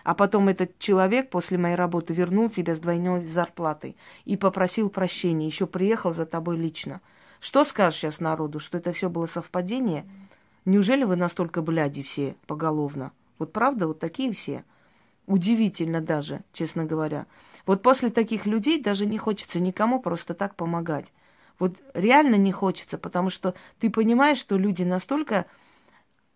А 0.05 0.15
потом 0.15 0.49
этот 0.49 0.79
человек 0.79 1.31
после 1.31 1.59
моей 1.59 1.77
работы 1.77 2.13
вернул 2.13 2.51
тебя 2.51 2.75
с 2.75 2.81
двойной 2.81 3.25
зарплатой 3.27 3.97
и 4.25 4.37
попросил 4.37 4.91
прощения, 4.91 5.47
еще 5.47 5.67
приехал 5.67 6.13
за 6.13 6.27
тобой 6.27 6.57
лично. 6.57 7.01
Что 7.41 7.65
скажешь 7.65 8.01
сейчас 8.01 8.21
народу, 8.21 8.61
что 8.61 8.79
это 8.79 8.93
все 8.93 9.09
было 9.09 9.27
совпадение? 9.27 10.05
Неужели 10.65 11.05
вы 11.05 11.17
настолько 11.17 11.63
бляди 11.63 12.03
все 12.03 12.37
поголовно? 12.47 13.13
Вот 13.39 13.53
правда, 13.53 13.89
вот 13.89 13.99
такие 13.99 14.33
все? 14.33 14.65
Удивительно 15.27 16.01
даже, 16.01 16.43
честно 16.53 16.85
говоря. 16.85 17.27
Вот 17.67 17.83
после 17.83 18.11
таких 18.11 18.47
людей 18.47 18.81
даже 18.81 19.07
не 19.07 19.19
хочется 19.19 19.61
никому 19.61 20.01
просто 20.01 20.35
так 20.35 20.55
помогать. 20.57 21.13
Вот 21.59 21.77
реально 21.95 22.37
не 22.37 22.51
хочется, 22.51 22.99
потому 22.99 23.31
что 23.31 23.55
ты 23.79 23.89
понимаешь, 23.89 24.39
что 24.39 24.57
люди 24.57 24.83
настолько 24.83 25.47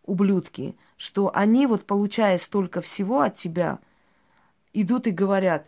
ублюдки, 0.07 0.77
что 0.97 1.31
они, 1.35 1.67
вот 1.67 1.85
получая 1.85 2.39
столько 2.39 2.81
всего 2.81 3.21
от 3.21 3.37
тебя, 3.37 3.79
идут 4.73 5.07
и 5.07 5.11
говорят, 5.11 5.67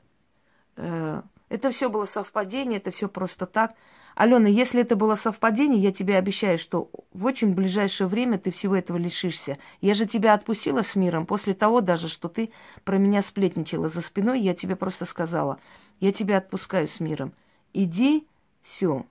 э, 0.76 1.23
это 1.49 1.71
все 1.71 1.88
было 1.88 2.04
совпадение, 2.04 2.78
это 2.78 2.90
все 2.90 3.09
просто 3.09 3.47
так. 3.47 3.75
Алена, 4.14 4.49
если 4.49 4.80
это 4.80 4.97
было 4.97 5.14
совпадение, 5.14 5.80
я 5.80 5.92
тебе 5.92 6.16
обещаю, 6.16 6.59
что 6.59 6.90
в 7.12 7.25
очень 7.25 7.54
ближайшее 7.54 8.09
время 8.09 8.38
ты 8.38 8.50
всего 8.50 8.75
этого 8.75 8.97
лишишься. 8.97 9.59
Я 9.80 9.95
же 9.95 10.07
тебя 10.07 10.35
отпустила 10.35 10.83
с 10.83 10.97
миром 10.97 11.25
после 11.25 11.54
того 11.54 11.80
даже, 11.80 12.09
что 12.09 12.28
ты 12.28 12.50
про 12.85 12.99
меня 12.99 13.23
сплетничала 13.23 13.88
за 13.88 14.00
спиной, 14.00 14.40
я 14.40 14.54
тебе 14.54 14.75
просто 14.75 15.04
сказала, 15.04 15.61
я 16.00 16.12
тебя 16.12 16.38
отпускаю 16.38 16.88
с 16.88 16.99
миром. 16.99 17.33
Иди, 17.73 18.26
все. 18.62 19.07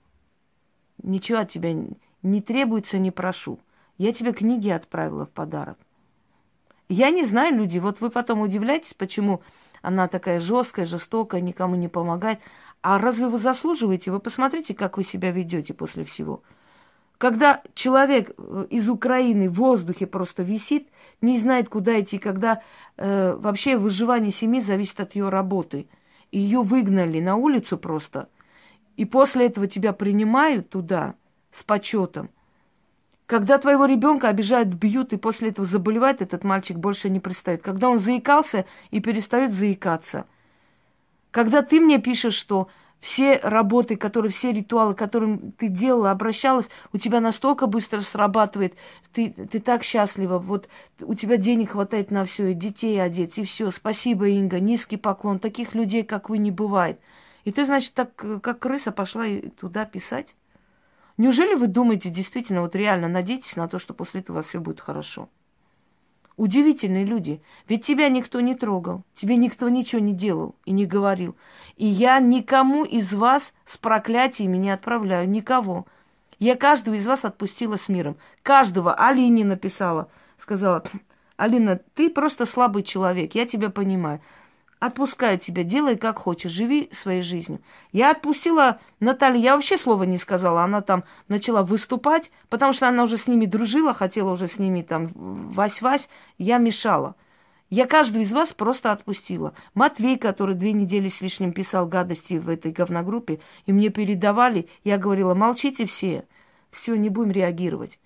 Ничего 1.02 1.38
от 1.38 1.48
тебя 1.48 1.74
не 2.22 2.42
требуется, 2.42 2.98
не 2.98 3.10
прошу. 3.10 3.58
Я 3.98 4.12
тебе 4.12 4.32
книги 4.32 4.70
отправила 4.70 5.26
в 5.26 5.30
подарок. 5.30 5.76
Я 6.88 7.10
не 7.10 7.24
знаю, 7.24 7.54
люди, 7.54 7.78
вот 7.78 8.00
вы 8.00 8.10
потом 8.10 8.40
удивляетесь, 8.40 8.94
почему 8.94 9.42
она 9.82 10.08
такая 10.08 10.40
жесткая, 10.40 10.86
жестокая, 10.86 11.40
никому 11.40 11.74
не 11.74 11.88
помогает. 11.88 12.38
А 12.80 12.98
разве 12.98 13.26
вы 13.26 13.38
заслуживаете? 13.38 14.10
Вы 14.10 14.20
посмотрите, 14.20 14.74
как 14.74 14.96
вы 14.96 15.04
себя 15.04 15.30
ведете 15.30 15.74
после 15.74 16.04
всего. 16.04 16.42
Когда 17.18 17.62
человек 17.74 18.30
э, 18.38 18.66
из 18.70 18.88
Украины 18.88 19.50
в 19.50 19.54
воздухе 19.54 20.06
просто 20.06 20.44
висит, 20.44 20.88
не 21.20 21.38
знает, 21.38 21.68
куда 21.68 22.00
идти, 22.00 22.18
когда 22.18 22.62
э, 22.96 23.34
вообще 23.34 23.76
выживание 23.76 24.30
семьи 24.30 24.60
зависит 24.60 25.00
от 25.00 25.16
ее 25.16 25.28
работы. 25.28 25.88
Ее 26.30 26.62
выгнали 26.62 27.20
на 27.20 27.34
улицу 27.34 27.76
просто. 27.76 28.28
И 28.96 29.04
после 29.04 29.46
этого 29.46 29.66
тебя 29.66 29.92
принимают 29.92 30.70
туда 30.70 31.16
с 31.50 31.64
почетом. 31.64 32.30
Когда 33.28 33.58
твоего 33.58 33.84
ребенка 33.84 34.30
обижают, 34.30 34.68
бьют, 34.68 35.12
и 35.12 35.18
после 35.18 35.50
этого 35.50 35.68
заболевает, 35.68 36.22
этот 36.22 36.44
мальчик 36.44 36.78
больше 36.78 37.10
не 37.10 37.20
пристает. 37.20 37.60
Когда 37.60 37.90
он 37.90 37.98
заикался 37.98 38.64
и 38.90 39.00
перестает 39.00 39.52
заикаться. 39.52 40.24
Когда 41.30 41.60
ты 41.60 41.78
мне 41.78 41.98
пишешь, 41.98 42.32
что 42.32 42.68
все 43.00 43.36
работы, 43.42 43.96
которые, 43.96 44.32
все 44.32 44.50
ритуалы, 44.50 44.94
которым 44.94 45.52
ты 45.52 45.68
делала, 45.68 46.10
обращалась, 46.10 46.70
у 46.94 46.96
тебя 46.96 47.20
настолько 47.20 47.66
быстро 47.66 48.00
срабатывает, 48.00 48.76
ты, 49.12 49.28
ты 49.28 49.60
так 49.60 49.84
счастлива, 49.84 50.38
вот 50.38 50.70
у 50.98 51.14
тебя 51.14 51.36
денег 51.36 51.72
хватает 51.72 52.10
на 52.10 52.24
все, 52.24 52.52
и 52.52 52.54
детей 52.54 52.98
одеть, 52.98 53.36
и 53.36 53.44
все. 53.44 53.70
Спасибо, 53.70 54.26
Инга, 54.26 54.58
низкий 54.58 54.96
поклон. 54.96 55.38
Таких 55.38 55.74
людей, 55.74 56.02
как 56.02 56.30
вы, 56.30 56.38
не 56.38 56.50
бывает. 56.50 56.98
И 57.44 57.52
ты, 57.52 57.66
значит, 57.66 57.92
так, 57.92 58.14
как 58.16 58.58
крыса 58.58 58.90
пошла 58.90 59.26
туда 59.60 59.84
писать? 59.84 60.34
Неужели 61.18 61.54
вы 61.54 61.66
думаете 61.66 62.10
действительно, 62.10 62.62
вот 62.62 62.76
реально 62.76 63.08
надеетесь 63.08 63.56
на 63.56 63.68
то, 63.68 63.78
что 63.78 63.92
после 63.92 64.20
этого 64.20 64.36
у 64.36 64.38
вас 64.38 64.46
все 64.46 64.60
будет 64.60 64.80
хорошо? 64.80 65.28
Удивительные 66.36 67.04
люди. 67.04 67.42
Ведь 67.68 67.84
тебя 67.84 68.08
никто 68.08 68.40
не 68.40 68.54
трогал, 68.54 69.02
тебе 69.16 69.36
никто 69.36 69.68
ничего 69.68 70.00
не 70.00 70.14
делал 70.14 70.54
и 70.64 70.70
не 70.70 70.86
говорил. 70.86 71.36
И 71.76 71.86
я 71.86 72.20
никому 72.20 72.84
из 72.84 73.12
вас 73.12 73.52
с 73.66 73.76
проклятиями 73.76 74.56
не 74.56 74.70
отправляю, 74.70 75.28
никого. 75.28 75.86
Я 76.38 76.54
каждого 76.54 76.94
из 76.94 77.04
вас 77.04 77.24
отпустила 77.24 77.76
с 77.76 77.88
миром. 77.88 78.16
Каждого 78.44 78.94
Алине 78.94 79.44
написала. 79.44 80.08
Сказала, 80.36 80.84
Алина, 81.36 81.80
ты 81.94 82.10
просто 82.10 82.46
слабый 82.46 82.84
человек, 82.84 83.34
я 83.34 83.44
тебя 83.44 83.70
понимаю. 83.70 84.20
Отпускаю 84.80 85.38
тебя, 85.38 85.64
делай 85.64 85.96
как 85.96 86.18
хочешь, 86.18 86.52
живи 86.52 86.88
своей 86.92 87.22
жизнью. 87.22 87.60
Я 87.90 88.12
отпустила 88.12 88.78
Наталью, 89.00 89.42
я 89.42 89.56
вообще 89.56 89.76
слова 89.76 90.04
не 90.04 90.18
сказала. 90.18 90.62
Она 90.62 90.82
там 90.82 91.02
начала 91.26 91.64
выступать, 91.64 92.30
потому 92.48 92.72
что 92.72 92.88
она 92.88 93.02
уже 93.02 93.16
с 93.16 93.26
ними 93.26 93.46
дружила, 93.46 93.92
хотела 93.92 94.32
уже 94.32 94.46
с 94.46 94.58
ними 94.60 94.82
там 94.82 95.08
вась-вась. 95.52 96.08
Я 96.38 96.58
мешала. 96.58 97.16
Я 97.70 97.86
каждую 97.86 98.22
из 98.22 98.32
вас 98.32 98.52
просто 98.52 98.92
отпустила. 98.92 99.52
Матвей, 99.74 100.16
который 100.16 100.54
две 100.54 100.72
недели 100.72 101.08
с 101.08 101.20
лишним 101.20 101.52
писал 101.52 101.86
гадости 101.86 102.34
в 102.34 102.48
этой 102.48 102.70
говногруппе, 102.70 103.40
и 103.66 103.72
мне 103.72 103.88
передавали, 103.88 104.68
я 104.84 104.96
говорила, 104.96 105.34
молчите 105.34 105.86
все, 105.86 106.24
все, 106.70 106.94
не 106.94 107.08
будем 107.08 107.32
реагировать. 107.32 107.98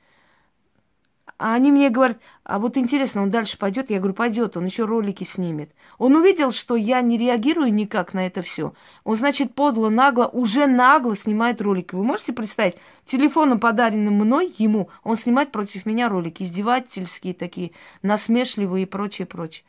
А 1.38 1.54
они 1.54 1.72
мне 1.72 1.90
говорят, 1.90 2.18
а 2.44 2.58
вот 2.58 2.76
интересно, 2.76 3.22
он 3.22 3.30
дальше 3.30 3.58
пойдет? 3.58 3.90
Я 3.90 3.98
говорю, 3.98 4.14
пойдет, 4.14 4.56
он 4.56 4.64
еще 4.64 4.84
ролики 4.84 5.24
снимет. 5.24 5.72
Он 5.98 6.16
увидел, 6.16 6.52
что 6.52 6.76
я 6.76 7.00
не 7.00 7.18
реагирую 7.18 7.72
никак 7.72 8.14
на 8.14 8.26
это 8.26 8.42
все. 8.42 8.74
Он, 9.04 9.16
значит, 9.16 9.54
подло, 9.54 9.88
нагло, 9.88 10.26
уже 10.26 10.66
нагло 10.66 11.16
снимает 11.16 11.60
ролики. 11.60 11.94
Вы 11.94 12.04
можете 12.04 12.32
представить, 12.32 12.76
телефоном, 13.06 13.60
подаренным 13.60 14.14
мной, 14.14 14.52
ему, 14.58 14.88
он 15.04 15.16
снимает 15.16 15.52
против 15.52 15.86
меня 15.86 16.08
ролики, 16.08 16.42
издевательские 16.42 17.34
такие, 17.34 17.72
насмешливые 18.02 18.84
и 18.84 18.86
прочее, 18.86 19.26
прочее. 19.26 19.64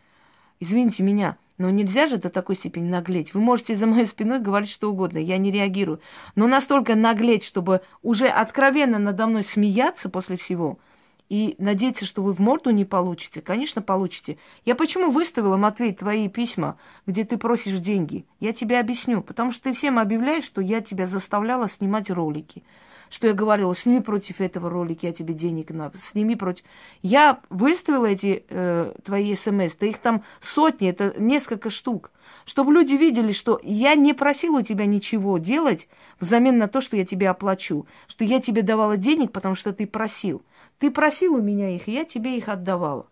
Извините 0.60 1.02
меня, 1.04 1.38
но 1.58 1.70
нельзя 1.70 2.08
же 2.08 2.18
до 2.18 2.30
такой 2.30 2.56
степени 2.56 2.88
наглеть. 2.88 3.34
Вы 3.34 3.42
можете 3.42 3.76
за 3.76 3.86
моей 3.86 4.06
спиной 4.06 4.40
говорить 4.40 4.70
что 4.70 4.92
угодно, 4.92 5.18
я 5.18 5.38
не 5.38 5.52
реагирую. 5.52 6.02
Но 6.36 6.48
настолько 6.48 6.96
наглеть, 6.96 7.44
чтобы 7.44 7.82
уже 8.02 8.28
откровенно 8.28 8.98
надо 8.98 9.28
мной 9.28 9.44
смеяться 9.44 10.10
после 10.10 10.36
всего– 10.36 10.78
и 11.30 11.56
надеяться, 11.58 12.06
что 12.06 12.22
вы 12.22 12.34
в 12.34 12.40
морду 12.40 12.70
не 12.70 12.86
получите, 12.86 13.42
конечно, 13.42 13.82
получите. 13.82 14.38
Я 14.66 14.76
почему 14.76 15.10
выставила, 15.10 15.58
Матвей, 15.58 15.94
твои 15.94 16.28
письма, 16.28 16.78
где 17.08 17.24
ты 17.24 17.38
просишь 17.38 17.80
деньги? 17.80 18.26
Я 18.40 18.54
тебе 18.54 18.80
объясню. 18.80 19.22
Потому 19.22 19.52
что 19.52 19.64
ты 19.64 19.74
всем 19.74 20.00
объявляешь, 20.00 20.44
что 20.44 20.62
я 20.62 20.82
тебя 20.82 21.08
заставляла 21.08 21.70
снимать 21.70 22.10
ролики. 22.10 22.64
Что 23.10 23.28
я 23.28 23.34
говорила, 23.34 23.76
сними 23.76 24.02
против 24.02 24.42
этого 24.42 24.72
ролика, 24.72 25.06
я 25.06 25.14
тебе 25.14 25.36
денег 25.36 25.70
надо, 25.70 26.00
сними 26.00 26.36
против... 26.36 26.66
Я 27.04 27.42
выставила 27.52 28.08
эти 28.08 28.44
э, 28.50 28.94
твои 29.06 29.36
смс, 29.36 29.76
да 29.76 29.86
их 29.86 30.00
там 30.00 30.24
сотни, 30.42 30.90
это 30.90 31.14
несколько 31.20 31.70
штук. 31.70 32.12
Чтобы 32.46 32.74
люди 32.74 32.94
видели, 32.94 33.32
что 33.32 33.60
я 33.62 33.94
не 33.94 34.14
просила 34.14 34.60
у 34.60 34.62
тебя 34.64 34.88
ничего 34.88 35.38
делать 35.38 35.88
взамен 36.20 36.58
на 36.58 36.68
то, 36.68 36.82
что 36.82 36.98
я 36.98 37.06
тебе 37.06 37.30
оплачу. 37.30 37.86
Что 38.08 38.26
я 38.26 38.42
тебе 38.42 38.64
давала 38.64 38.98
денег, 38.98 39.32
потому 39.32 39.54
что 39.54 39.74
ты 39.74 39.86
просил. 39.86 40.42
Ты 40.80 40.92
просил 40.92 41.36
у 41.36 41.42
меня 41.42 41.70
их, 41.70 41.88
я 41.88 42.06
тебе 42.06 42.38
их 42.38 42.50
отдавала. 42.50 43.08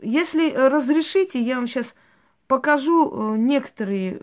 если 0.00 0.50
разрешите, 0.50 1.40
я 1.40 1.56
вам 1.56 1.66
сейчас 1.66 1.94
покажу 2.46 3.34
некоторые 3.36 4.20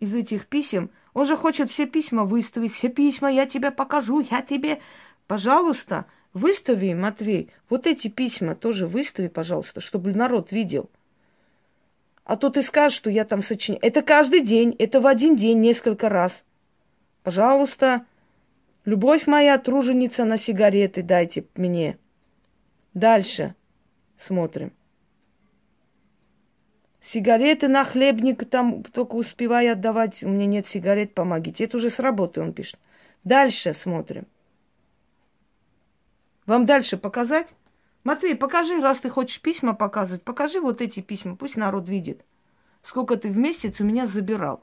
из 0.00 0.14
этих 0.14 0.46
писем. 0.46 0.90
Он 1.12 1.26
же 1.26 1.36
хочет 1.36 1.70
все 1.70 1.86
письма 1.86 2.24
выставить, 2.24 2.72
все 2.72 2.88
письма, 2.88 3.30
я 3.30 3.46
тебе 3.46 3.70
покажу, 3.70 4.20
я 4.20 4.42
тебе... 4.42 4.80
Пожалуйста, 5.26 6.04
выстави, 6.34 6.92
Матвей, 6.92 7.50
вот 7.70 7.86
эти 7.86 8.08
письма 8.08 8.54
тоже 8.54 8.86
выстави, 8.86 9.28
пожалуйста, 9.28 9.80
чтобы 9.80 10.12
народ 10.12 10.52
видел. 10.52 10.90
А 12.24 12.36
то 12.36 12.50
ты 12.50 12.62
скажешь, 12.62 12.96
что 12.96 13.10
я 13.10 13.24
там 13.24 13.42
сочиняю. 13.42 13.82
Это 13.82 14.02
каждый 14.02 14.40
день, 14.40 14.74
это 14.78 15.00
в 15.00 15.06
один 15.06 15.36
день 15.36 15.60
несколько 15.60 16.08
раз. 16.08 16.42
Пожалуйста, 17.22 18.04
любовь 18.84 19.26
моя, 19.26 19.58
труженица 19.58 20.24
на 20.24 20.38
сигареты 20.38 21.02
дайте 21.02 21.46
мне. 21.54 21.98
Дальше 22.92 23.54
смотрим. 24.18 24.72
Сигареты 27.00 27.68
на 27.68 27.84
хлебник 27.84 28.48
там 28.48 28.82
только 28.82 29.14
успеваю 29.16 29.72
отдавать. 29.72 30.22
У 30.22 30.28
меня 30.28 30.46
нет 30.46 30.66
сигарет, 30.66 31.14
помогите. 31.14 31.64
Это 31.64 31.76
уже 31.76 31.90
с 31.90 31.98
работы 31.98 32.40
он 32.40 32.54
пишет. 32.54 32.78
Дальше 33.24 33.74
смотрим. 33.74 34.26
Вам 36.46 36.66
дальше 36.66 36.96
показать? 36.96 37.54
Матвей, 38.04 38.36
покажи, 38.36 38.80
раз 38.80 39.00
ты 39.00 39.08
хочешь 39.08 39.40
письма 39.40 39.74
показывать, 39.74 40.22
покажи 40.22 40.60
вот 40.60 40.82
эти 40.82 41.00
письма, 41.00 41.36
пусть 41.36 41.56
народ 41.56 41.88
видит, 41.88 42.22
сколько 42.82 43.16
ты 43.16 43.30
в 43.30 43.38
месяц 43.38 43.80
у 43.80 43.84
меня 43.84 44.06
забирал. 44.06 44.62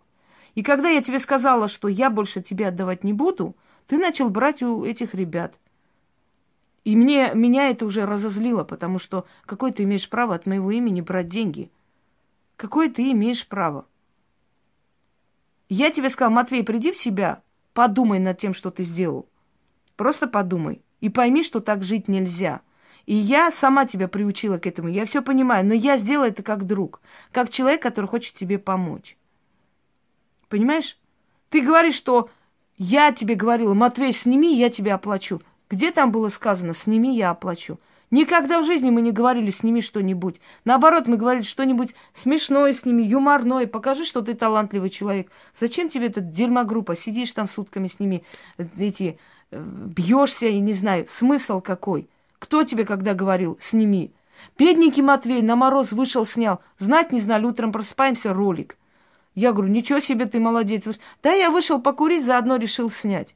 И 0.53 0.61
когда 0.61 0.89
я 0.89 1.01
тебе 1.01 1.17
сказала, 1.17 1.67
что 1.67 1.87
я 1.87 2.11
больше 2.11 2.43
тебе 2.43 2.67
отдавать 2.67 3.03
не 3.03 3.13
буду, 3.13 3.55
ты 3.91 3.97
начал 3.97 4.29
брать 4.29 4.63
у 4.63 4.85
этих 4.85 5.13
ребят. 5.13 5.53
И 6.85 6.95
мне, 6.95 7.33
меня 7.33 7.69
это 7.69 7.85
уже 7.85 8.05
разозлило, 8.05 8.63
потому 8.63 8.99
что 8.99 9.25
какое 9.45 9.73
ты 9.73 9.83
имеешь 9.83 10.09
право 10.09 10.33
от 10.33 10.45
моего 10.45 10.71
имени 10.71 11.01
брать 11.01 11.27
деньги? 11.27 11.69
Какое 12.55 12.89
ты 12.89 13.11
имеешь 13.11 13.45
право? 13.45 13.85
Я 15.67 15.89
тебе 15.89 16.09
сказала, 16.09 16.33
Матвей, 16.33 16.63
приди 16.63 16.93
в 16.93 16.95
себя, 16.95 17.43
подумай 17.73 18.19
над 18.19 18.37
тем, 18.37 18.53
что 18.53 18.71
ты 18.71 18.85
сделал. 18.85 19.27
Просто 19.97 20.25
подумай. 20.25 20.81
И 21.01 21.09
пойми, 21.09 21.43
что 21.43 21.59
так 21.59 21.83
жить 21.83 22.07
нельзя. 22.07 22.61
И 23.05 23.13
я 23.13 23.51
сама 23.51 23.85
тебя 23.85 24.07
приучила 24.07 24.57
к 24.57 24.67
этому. 24.67 24.87
Я 24.87 25.05
все 25.05 25.21
понимаю, 25.21 25.65
но 25.65 25.73
я 25.73 25.97
сделаю 25.97 26.31
это 26.31 26.43
как 26.43 26.65
друг, 26.65 27.01
как 27.33 27.49
человек, 27.49 27.81
который 27.81 28.05
хочет 28.05 28.35
тебе 28.35 28.57
помочь. 28.57 29.17
Понимаешь? 30.47 30.97
Ты 31.49 31.59
говоришь, 31.59 31.95
что 31.95 32.29
я 32.83 33.11
тебе 33.11 33.35
говорила, 33.35 33.75
Матвей, 33.75 34.11
сними, 34.11 34.57
я 34.57 34.71
тебе 34.71 34.93
оплачу. 34.93 35.39
Где 35.69 35.91
там 35.91 36.11
было 36.11 36.29
сказано, 36.29 36.73
сними, 36.73 37.15
я 37.15 37.29
оплачу? 37.29 37.79
Никогда 38.09 38.59
в 38.59 38.65
жизни 38.65 38.89
мы 38.89 39.03
не 39.03 39.11
говорили, 39.11 39.51
сними 39.51 39.83
что-нибудь. 39.83 40.41
Наоборот, 40.65 41.07
мы 41.07 41.15
говорили 41.15 41.43
что-нибудь 41.43 41.93
смешное 42.15 42.73
сними, 42.73 43.05
юморное. 43.05 43.67
Покажи, 43.67 44.03
что 44.03 44.23
ты 44.23 44.33
талантливый 44.33 44.89
человек. 44.89 45.29
Зачем 45.59 45.89
тебе 45.89 46.07
эта 46.07 46.21
дерьмогруппа? 46.21 46.95
Сидишь 46.95 47.31
там 47.33 47.47
сутками 47.47 47.87
с 47.87 47.99
ними, 47.99 48.23
эти 48.57 49.19
бьешься, 49.51 50.47
и 50.47 50.59
не 50.59 50.73
знаю, 50.73 51.05
смысл 51.07 51.61
какой. 51.61 52.09
Кто 52.39 52.63
тебе 52.63 52.83
когда 52.83 53.13
говорил, 53.13 53.59
сними? 53.61 54.11
Бедненький 54.57 55.03
Матвей 55.03 55.43
на 55.43 55.55
мороз 55.55 55.91
вышел, 55.91 56.25
снял. 56.25 56.61
Знать 56.79 57.11
не 57.11 57.19
знали, 57.19 57.45
утром 57.45 57.71
просыпаемся, 57.71 58.33
ролик. 58.33 58.75
Я 59.35 59.53
говорю, 59.53 59.71
ничего 59.71 59.99
себе 59.99 60.25
ты 60.25 60.39
молодец. 60.39 60.83
Да, 61.23 61.31
я 61.31 61.49
вышел 61.49 61.81
покурить, 61.81 62.25
заодно 62.25 62.57
решил 62.57 62.89
снять. 62.89 63.35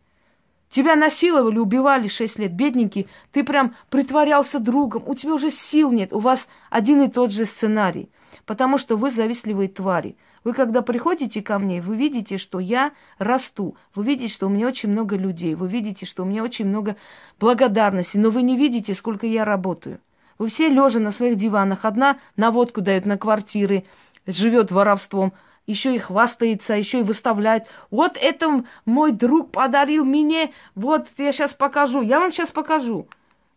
Тебя 0.69 0.95
насиловали, 0.95 1.57
убивали 1.57 2.07
шесть 2.07 2.37
лет, 2.37 2.53
бедненький. 2.53 3.07
Ты 3.31 3.43
прям 3.43 3.75
притворялся 3.89 4.59
другом. 4.59 5.03
У 5.05 5.15
тебя 5.15 5.33
уже 5.33 5.51
сил 5.51 5.91
нет. 5.91 6.11
У 6.11 6.19
вас 6.19 6.47
один 6.69 7.01
и 7.01 7.09
тот 7.09 7.31
же 7.31 7.45
сценарий. 7.45 8.09
Потому 8.45 8.77
что 8.77 8.97
вы 8.97 9.09
завистливые 9.09 9.69
твари. 9.69 10.17
Вы 10.43 10.53
когда 10.53 10.81
приходите 10.81 11.41
ко 11.41 11.57
мне, 11.57 11.81
вы 11.81 11.95
видите, 11.95 12.37
что 12.37 12.59
я 12.59 12.91
расту. 13.17 13.77
Вы 13.95 14.03
видите, 14.03 14.33
что 14.33 14.47
у 14.47 14.49
меня 14.49 14.67
очень 14.67 14.89
много 14.89 15.15
людей. 15.15 15.55
Вы 15.55 15.67
видите, 15.67 16.05
что 16.05 16.23
у 16.23 16.25
меня 16.25 16.43
очень 16.43 16.65
много 16.65 16.97
благодарности. 17.39 18.17
Но 18.17 18.29
вы 18.29 18.41
не 18.41 18.57
видите, 18.57 18.93
сколько 18.93 19.25
я 19.25 19.45
работаю. 19.45 19.99
Вы 20.37 20.49
все 20.49 20.67
лежа 20.67 20.99
на 20.99 21.11
своих 21.11 21.37
диванах. 21.37 21.85
Одна 21.85 22.19
наводку 22.35 22.81
дает 22.81 23.05
на 23.05 23.17
квартиры, 23.17 23.85
живет 24.27 24.71
воровством. 24.71 25.33
Еще 25.67 25.95
и 25.95 25.99
хвастается, 25.99 26.75
еще 26.75 26.99
и 26.99 27.03
выставляет. 27.03 27.65
Вот 27.89 28.17
это 28.21 28.63
мой 28.85 29.11
друг 29.11 29.51
подарил 29.51 30.05
мне. 30.05 30.53
Вот 30.75 31.07
я 31.17 31.31
сейчас 31.31 31.53
покажу. 31.53 32.01
Я 32.01 32.19
вам 32.19 32.31
сейчас 32.31 32.51
покажу. 32.51 33.07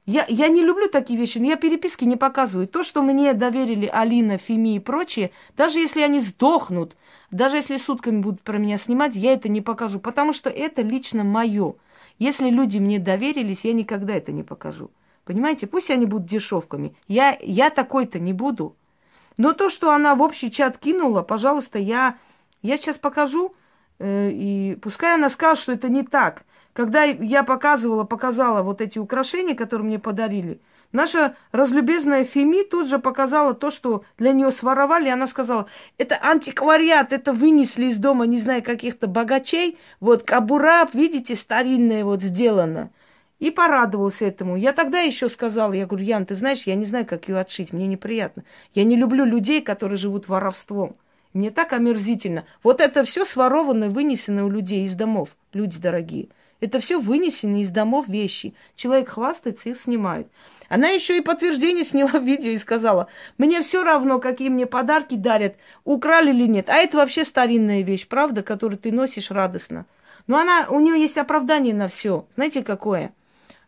Я, 0.06 0.24
я 0.26 0.48
не 0.48 0.62
люблю 0.62 0.88
такие 0.88 1.18
вещи, 1.18 1.36
но 1.36 1.48
я 1.48 1.56
переписки 1.56 2.06
не 2.06 2.16
показываю. 2.16 2.66
То, 2.66 2.82
что 2.82 3.02
мне 3.02 3.34
доверили 3.34 3.90
Алина, 3.92 4.38
Фими 4.38 4.76
и 4.76 4.78
прочие, 4.78 5.32
даже 5.54 5.80
если 5.80 6.00
они 6.00 6.20
сдохнут, 6.20 6.96
даже 7.30 7.56
если 7.56 7.76
сутками 7.76 8.20
будут 8.20 8.40
про 8.40 8.56
меня 8.56 8.78
снимать, 8.78 9.14
я 9.14 9.34
это 9.34 9.50
не 9.50 9.60
покажу, 9.60 10.00
потому 10.00 10.32
что 10.32 10.48
это 10.48 10.80
лично 10.80 11.24
мое. 11.24 11.74
Если 12.18 12.48
люди 12.48 12.78
мне 12.78 12.98
доверились, 12.98 13.64
я 13.64 13.74
никогда 13.74 14.14
это 14.14 14.32
не 14.32 14.42
покажу. 14.42 14.90
Понимаете, 15.26 15.66
пусть 15.66 15.90
они 15.90 16.06
будут 16.06 16.26
дешевками. 16.26 16.94
Я, 17.06 17.36
я 17.42 17.68
такой-то 17.68 18.18
не 18.18 18.32
буду. 18.32 18.76
Но 19.38 19.52
то, 19.52 19.70
что 19.70 19.92
она 19.92 20.14
в 20.14 20.20
общий 20.20 20.50
чат 20.50 20.78
кинула, 20.78 21.22
пожалуйста, 21.22 21.78
я, 21.78 22.18
я 22.60 22.76
сейчас 22.76 22.98
покажу, 22.98 23.54
э, 23.98 24.30
и 24.30 24.76
пускай 24.82 25.14
она 25.14 25.30
скажет, 25.30 25.62
что 25.62 25.72
это 25.72 25.88
не 25.88 26.02
так. 26.02 26.42
Когда 26.72 27.04
я 27.04 27.44
показывала, 27.44 28.04
показала 28.04 28.62
вот 28.62 28.80
эти 28.80 28.98
украшения, 28.98 29.54
которые 29.54 29.86
мне 29.86 29.98
подарили, 29.98 30.60
наша 30.90 31.36
разлюбезная 31.52 32.24
Феми 32.24 32.64
тут 32.64 32.88
же 32.88 32.98
показала 32.98 33.54
то, 33.54 33.70
что 33.70 34.04
для 34.18 34.32
нее 34.32 34.50
своровали. 34.50 35.08
Она 35.08 35.28
сказала, 35.28 35.66
это 35.98 36.16
антиквариат, 36.20 37.12
это 37.12 37.32
вынесли 37.32 37.86
из 37.86 37.98
дома, 37.98 38.26
не 38.26 38.38
знаю, 38.38 38.62
каких-то 38.64 39.06
богачей. 39.06 39.78
Вот 40.00 40.24
кабура, 40.24 40.88
видите, 40.92 41.36
старинная 41.36 42.04
вот 42.04 42.22
сделана. 42.22 42.90
И 43.38 43.50
порадовался 43.50 44.26
этому. 44.26 44.56
Я 44.56 44.72
тогда 44.72 44.98
еще 45.00 45.28
сказала, 45.28 45.72
я 45.72 45.86
говорю, 45.86 46.04
Ян, 46.04 46.26
ты 46.26 46.34
знаешь, 46.34 46.64
я 46.64 46.74
не 46.74 46.84
знаю, 46.84 47.06
как 47.06 47.28
ее 47.28 47.38
отшить, 47.38 47.72
мне 47.72 47.86
неприятно. 47.86 48.44
Я 48.74 48.84
не 48.84 48.96
люблю 48.96 49.24
людей, 49.24 49.60
которые 49.60 49.96
живут 49.96 50.28
воровством. 50.28 50.96
Мне 51.32 51.50
так 51.50 51.72
омерзительно. 51.72 52.44
Вот 52.62 52.80
это 52.80 53.04
все 53.04 53.24
сворованное, 53.24 53.90
вынесено 53.90 54.44
у 54.44 54.50
людей 54.50 54.84
из 54.84 54.94
домов, 54.94 55.36
люди 55.52 55.78
дорогие. 55.78 56.28
Это 56.60 56.80
все 56.80 56.98
вынесенные 56.98 57.62
из 57.62 57.70
домов 57.70 58.08
вещи. 58.08 58.54
Человек 58.74 59.10
хвастается, 59.10 59.68
их 59.68 59.80
снимает. 59.80 60.26
Она 60.68 60.88
еще 60.88 61.16
и 61.16 61.20
подтверждение 61.20 61.84
сняла 61.84 62.18
видео 62.18 62.50
и 62.50 62.56
сказала, 62.56 63.06
мне 63.36 63.62
все 63.62 63.84
равно, 63.84 64.18
какие 64.18 64.48
мне 64.48 64.66
подарки 64.66 65.14
дарят, 65.14 65.54
украли 65.84 66.30
или 66.30 66.48
нет. 66.48 66.68
А 66.68 66.74
это 66.74 66.96
вообще 66.96 67.24
старинная 67.24 67.82
вещь, 67.82 68.08
правда, 68.08 68.42
которую 68.42 68.78
ты 68.78 68.90
носишь 68.90 69.30
радостно. 69.30 69.86
Но 70.26 70.38
она, 70.38 70.66
у 70.68 70.80
нее 70.80 71.00
есть 71.00 71.16
оправдание 71.16 71.74
на 71.74 71.86
все. 71.86 72.26
Знаете, 72.34 72.64
какое? 72.64 73.12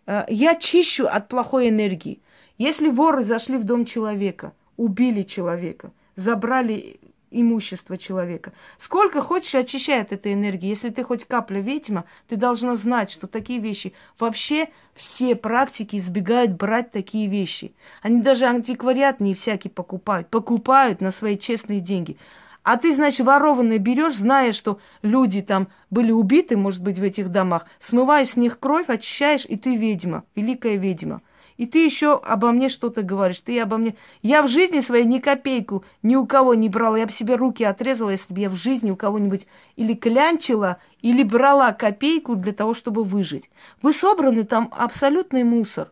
Э, 0.07 0.25
я 0.29 0.55
чищу 0.55 1.07
от 1.07 1.29
плохой 1.29 1.69
энергии. 1.69 2.21
Если 2.59 2.89
воры 2.89 3.23
зашли 3.23 3.57
в 3.57 3.65
дом 3.65 3.85
человека, 3.85 4.53
убили 4.77 5.23
человека, 5.23 5.93
забрали 6.17 7.01
имущество 7.31 7.97
человека. 7.97 8.53
Сколько 8.79 9.21
хочешь, 9.21 9.55
очищай 9.55 10.03
от 10.03 10.13
этой 10.13 10.35
энергии. 10.35 10.69
Если 10.69 10.91
ты 10.91 11.05
хоть 11.05 11.25
капля 11.25 11.61
ведьма, 11.61 12.05
ты 12.29 12.37
должна 12.37 12.75
знать, 12.75 13.11
что 13.11 13.27
такие 13.27 13.61
вещи... 13.61 13.93
Вообще 14.19 14.69
все 14.95 15.37
практики 15.37 15.97
избегают 15.97 16.53
брать 16.53 16.91
такие 16.91 17.29
вещи. 17.29 17.73
Они 18.03 18.21
даже 18.21 18.47
антиквариат 18.47 19.21
не 19.21 19.35
всякий 19.35 19.69
покупают. 19.69 20.29
Покупают 20.29 21.01
на 21.01 21.11
свои 21.11 21.39
честные 21.39 21.81
деньги. 21.81 22.17
А 22.63 22.77
ты, 22.77 22.95
значит, 22.95 23.27
ворованное 23.27 23.79
берешь, 23.79 24.17
зная, 24.17 24.53
что 24.53 24.79
люди 25.03 25.43
там 25.43 25.69
были 25.89 26.13
убиты, 26.13 26.57
может 26.57 26.83
быть, 26.83 26.99
в 26.99 27.03
этих 27.03 27.31
домах, 27.31 27.67
смываешь 27.81 28.31
с 28.31 28.37
них 28.37 28.59
кровь, 28.59 28.89
очищаешь, 28.89 29.47
и 29.49 29.57
ты 29.57 29.77
ведьма, 29.77 30.25
великая 30.35 30.77
ведьма. 30.77 31.23
И 31.61 31.67
ты 31.67 31.85
еще 31.85 32.15
обо 32.15 32.53
мне 32.53 32.71
что-то 32.71 33.03
говоришь. 33.03 33.41
Ты 33.41 33.61
обо 33.61 33.77
мне... 33.77 33.95
Я 34.23 34.43
в 34.43 34.49
жизни 34.49 34.81
своей 34.81 35.05
ни 35.05 35.19
копейку 35.19 35.85
ни 36.03 36.17
у 36.17 36.25
кого 36.25 36.55
не 36.55 36.71
брала. 36.71 36.97
Я 36.97 37.05
бы 37.05 37.13
себе 37.13 37.35
руки 37.35 37.63
отрезала, 37.65 38.09
если 38.09 38.33
бы 38.33 38.41
я 38.41 38.49
в 38.49 38.55
жизни 38.55 38.91
у 38.91 38.97
кого-нибудь 38.97 39.47
или 39.77 39.93
клянчила, 39.93 40.79
или 41.03 41.23
брала 41.23 41.73
копейку 41.73 42.35
для 42.35 42.53
того, 42.53 42.73
чтобы 42.73 43.05
выжить. 43.05 43.51
Вы 43.83 43.93
собраны 43.93 44.45
там 44.45 44.73
абсолютный 44.75 45.45
мусор. 45.45 45.91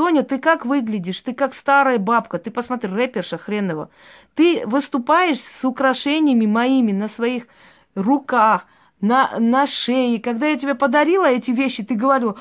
Тоня, 0.00 0.22
ты 0.22 0.38
как 0.38 0.64
выглядишь? 0.64 1.20
Ты 1.20 1.34
как 1.34 1.52
старая 1.52 1.98
бабка. 1.98 2.38
Ты 2.38 2.50
посмотри, 2.50 2.90
рэперша 2.90 3.36
хренова. 3.36 3.90
Ты 4.34 4.62
выступаешь 4.64 5.40
с 5.40 5.62
украшениями 5.62 6.46
моими 6.46 6.90
на 6.90 7.06
своих 7.06 7.46
руках, 7.94 8.66
на, 9.02 9.38
на 9.38 9.66
шее. 9.66 10.18
Когда 10.18 10.46
я 10.46 10.56
тебе 10.56 10.74
подарила 10.74 11.26
эти 11.26 11.50
вещи, 11.50 11.82
ты 11.82 11.96
говорила, 11.96 12.34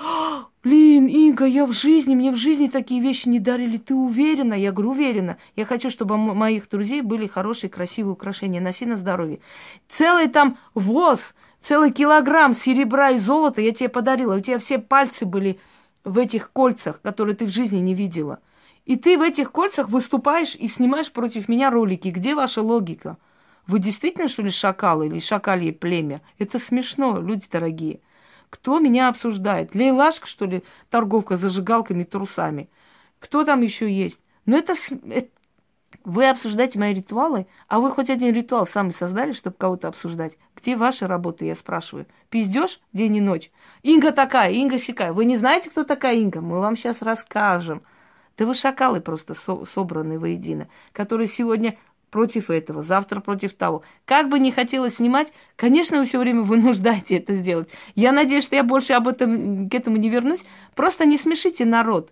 Блин, 0.64 1.08
Инга, 1.08 1.44
я 1.44 1.66
в 1.66 1.74
жизни, 1.74 2.16
мне 2.16 2.32
в 2.32 2.38
жизни 2.38 2.70
такие 2.70 3.02
вещи 3.02 3.28
не 3.28 3.42
дарили. 3.42 3.76
Ты 3.76 3.94
уверена? 3.94 4.54
Я 4.54 4.72
говорю, 4.72 4.92
уверена. 4.92 5.38
Я 5.58 5.66
хочу, 5.66 5.90
чтобы 5.90 6.16
у 6.16 6.18
моих 6.18 6.70
друзей 6.70 7.02
были 7.02 7.28
хорошие, 7.28 7.70
красивые 7.70 8.14
украшения. 8.14 8.62
Носи 8.62 8.86
на 8.86 8.96
здоровье. 8.96 9.42
Целый 9.90 10.30
там 10.30 10.58
воз, 10.76 11.36
целый 11.62 11.92
килограмм 11.92 12.54
серебра 12.54 13.10
и 13.10 13.20
золота 13.20 13.60
я 13.60 13.74
тебе 13.74 13.90
подарила. 13.90 14.38
У 14.38 14.40
тебя 14.40 14.60
все 14.60 14.80
пальцы 14.80 15.26
были 15.26 15.60
в 16.04 16.18
этих 16.18 16.52
кольцах, 16.52 17.02
которые 17.02 17.36
ты 17.36 17.46
в 17.46 17.52
жизни 17.52 17.80
не 17.80 17.94
видела. 17.94 18.40
И 18.86 18.96
ты 18.96 19.18
в 19.18 19.22
этих 19.22 19.52
кольцах 19.52 19.90
выступаешь 19.90 20.56
и 20.56 20.68
снимаешь 20.68 21.12
против 21.12 21.48
меня 21.48 21.70
ролики. 21.70 22.08
Где 22.08 22.36
ваша 22.36 22.62
логика? 22.62 23.18
Вы 23.68 23.80
действительно, 23.80 24.28
что 24.28 24.42
ли, 24.42 24.50
шакалы 24.50 25.08
или 25.08 25.20
шакалье 25.20 25.72
племя? 25.72 26.22
Это 26.40 26.58
смешно, 26.58 27.20
люди 27.20 27.46
дорогие. 27.52 28.00
Кто 28.50 28.80
меня 28.80 29.10
обсуждает? 29.10 29.76
Лейлашка, 29.76 30.26
что 30.26 30.46
ли, 30.46 30.64
торговка 30.90 31.36
зажигалками, 31.36 32.04
трусами? 32.04 32.70
Кто 33.20 33.44
там 33.44 33.62
еще 33.62 33.92
есть? 33.92 34.22
Ну, 34.46 34.58
это, 34.58 34.74
это... 35.10 35.30
Вы 36.04 36.28
обсуждаете 36.28 36.80
мои 36.80 36.94
ритуалы, 36.94 37.46
а 37.68 37.80
вы 37.80 37.92
хоть 37.92 38.10
один 38.10 38.34
ритуал 38.34 38.66
сами 38.66 38.90
создали, 38.90 39.34
чтобы 39.34 39.56
кого-то 39.58 39.90
обсуждать? 39.90 40.38
Где 40.60 40.76
ваша 40.76 41.08
работа, 41.08 41.46
я 41.46 41.56
спрашиваю? 41.56 42.06
Пиздешь 42.30 42.80
день 42.92 43.16
и 43.16 43.22
ночь? 43.22 43.50
Инга 43.82 44.12
такая, 44.12 44.52
Инга 44.52 44.78
сякая. 44.78 45.14
Вы 45.14 45.26
не 45.26 45.38
знаете, 45.38 45.70
кто 45.70 45.84
такая 45.84 46.16
Инга? 46.16 46.42
Мы 46.42 46.60
вам 46.60 46.76
сейчас 46.76 47.02
расскажем. 47.02 47.82
Да 48.38 48.46
вы 48.46 48.54
шакалы 48.54 49.00
просто 49.00 49.34
со- 49.34 49.66
собранные 49.66 50.20
воедино, 50.20 50.68
которые 50.92 51.28
сегодня 51.28 51.78
против 52.10 52.50
этого, 52.50 52.84
завтра 52.84 53.20
против 53.22 53.54
того. 53.54 53.84
Как 54.06 54.30
бы 54.30 54.40
не 54.40 54.52
хотелось 54.52 54.96
снимать, 54.96 55.32
конечно, 55.56 56.00
вы 56.00 56.06
все 56.06 56.20
время 56.20 56.42
вынуждаете 56.42 57.18
это 57.18 57.34
сделать. 57.36 57.70
Я 57.96 58.12
надеюсь, 58.12 58.44
что 58.44 58.56
я 58.56 58.64
больше 58.64 58.94
об 58.94 59.08
этом, 59.08 59.70
к 59.70 59.74
этому 59.74 59.98
не 59.98 60.10
вернусь. 60.10 60.44
Просто 60.76 61.06
не 61.06 61.18
смешите 61.18 61.66
народ. 61.66 62.12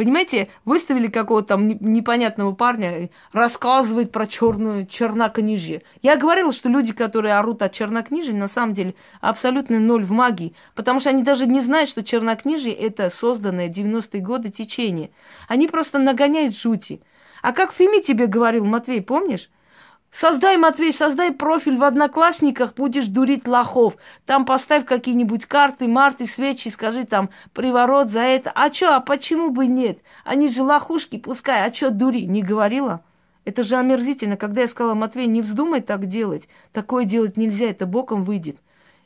Понимаете, 0.00 0.48
выставили 0.64 1.08
какого-то 1.08 1.48
там 1.48 1.68
непонятного 1.68 2.52
парня, 2.52 3.10
рассказывает 3.34 4.10
про 4.10 4.26
черную 4.26 4.86
чернокнижие. 4.86 5.82
Я 6.00 6.16
говорила, 6.16 6.54
что 6.54 6.70
люди, 6.70 6.94
которые 6.94 7.34
орут 7.34 7.60
от 7.60 7.72
чернокнижия, 7.72 8.32
на 8.32 8.48
самом 8.48 8.72
деле 8.72 8.94
абсолютно 9.20 9.78
ноль 9.78 10.02
в 10.02 10.10
магии, 10.10 10.54
потому 10.74 11.00
что 11.00 11.10
они 11.10 11.22
даже 11.22 11.46
не 11.46 11.60
знают, 11.60 11.90
что 11.90 12.02
чернокнижие– 12.02 12.72
это 12.76 13.10
созданное 13.10 13.68
90-е 13.68 14.22
годы 14.22 14.48
течение. 14.48 15.10
Они 15.48 15.68
просто 15.68 15.98
нагоняют 15.98 16.56
жути. 16.56 17.02
А 17.42 17.52
как 17.52 17.74
Феми 17.74 18.00
тебе 18.00 18.24
говорил, 18.24 18.64
Матвей, 18.64 19.02
помнишь? 19.02 19.50
Создай, 20.12 20.56
Матвей, 20.56 20.92
создай 20.92 21.30
профиль 21.30 21.76
в 21.76 21.84
Одноклассниках, 21.84 22.74
будешь 22.74 23.06
дурить 23.06 23.46
лохов. 23.46 23.94
Там 24.26 24.44
поставь 24.44 24.84
какие-нибудь 24.84 25.46
карты, 25.46 25.86
марты, 25.86 26.26
свечи, 26.26 26.68
скажи 26.68 27.04
там 27.04 27.30
приворот 27.52 28.10
за 28.10 28.20
это. 28.20 28.50
А 28.54 28.70
чё, 28.70 28.92
а 28.92 29.00
почему 29.00 29.50
бы 29.50 29.66
нет? 29.66 30.00
Они 30.24 30.48
же 30.48 30.62
лохушки, 30.62 31.16
пускай, 31.16 31.64
а 31.64 31.70
чё 31.70 31.90
дури? 31.90 32.22
Не 32.22 32.42
говорила? 32.42 33.02
Это 33.44 33.62
же 33.62 33.76
омерзительно. 33.76 34.36
Когда 34.36 34.62
я 34.62 34.68
сказала, 34.68 34.94
Матвей, 34.94 35.26
не 35.26 35.42
вздумай 35.42 35.80
так 35.80 36.06
делать. 36.06 36.48
Такое 36.72 37.04
делать 37.04 37.36
нельзя, 37.36 37.66
это 37.66 37.86
боком 37.86 38.24
выйдет. 38.24 38.56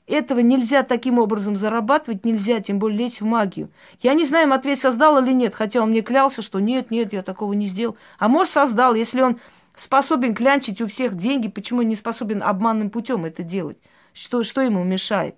Этого 0.06 0.40
нельзя 0.40 0.82
таким 0.82 1.18
образом 1.18 1.56
зарабатывать, 1.56 2.26
нельзя, 2.26 2.60
тем 2.60 2.78
более 2.78 2.98
лезть 2.98 3.22
в 3.22 3.24
магию. 3.24 3.70
Я 4.00 4.12
не 4.12 4.26
знаю, 4.26 4.48
Матвей 4.48 4.76
создал 4.76 5.22
или 5.22 5.32
нет, 5.32 5.54
хотя 5.54 5.80
он 5.80 5.90
мне 5.90 6.02
клялся, 6.02 6.42
что 6.42 6.60
нет, 6.60 6.90
нет, 6.90 7.14
я 7.14 7.22
такого 7.22 7.54
не 7.54 7.66
сделал. 7.68 7.96
А 8.18 8.28
может, 8.28 8.52
создал, 8.52 8.94
если 8.94 9.22
он 9.22 9.38
способен 9.76 10.34
клянчить 10.34 10.80
у 10.80 10.87
всех 10.87 11.16
деньги, 11.16 11.48
почему 11.48 11.82
не 11.82 11.96
способен 11.96 12.42
обманным 12.42 12.90
путем 12.90 13.24
это 13.24 13.42
делать? 13.42 13.78
Что, 14.12 14.44
что 14.44 14.60
ему 14.60 14.84
мешает? 14.84 15.37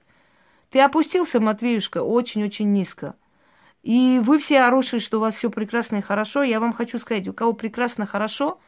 Ты 0.70 0.80
опустился, 0.80 1.40
Матвеюшка, 1.40 2.02
очень-очень 2.02 2.72
низко. 2.72 3.14
И 3.82 4.20
вы 4.22 4.38
все 4.38 4.62
орушили, 4.62 4.98
что 4.98 5.18
у 5.18 5.20
вас 5.20 5.36
все 5.36 5.48
прекрасно 5.48 5.96
и 5.96 6.00
хорошо. 6.00 6.42
Я 6.42 6.60
вам 6.60 6.72
хочу 6.72 6.98
сказать, 6.98 7.28
у 7.28 7.32
кого 7.32 7.52
прекрасно 7.52 8.04
хорошо, 8.04 8.58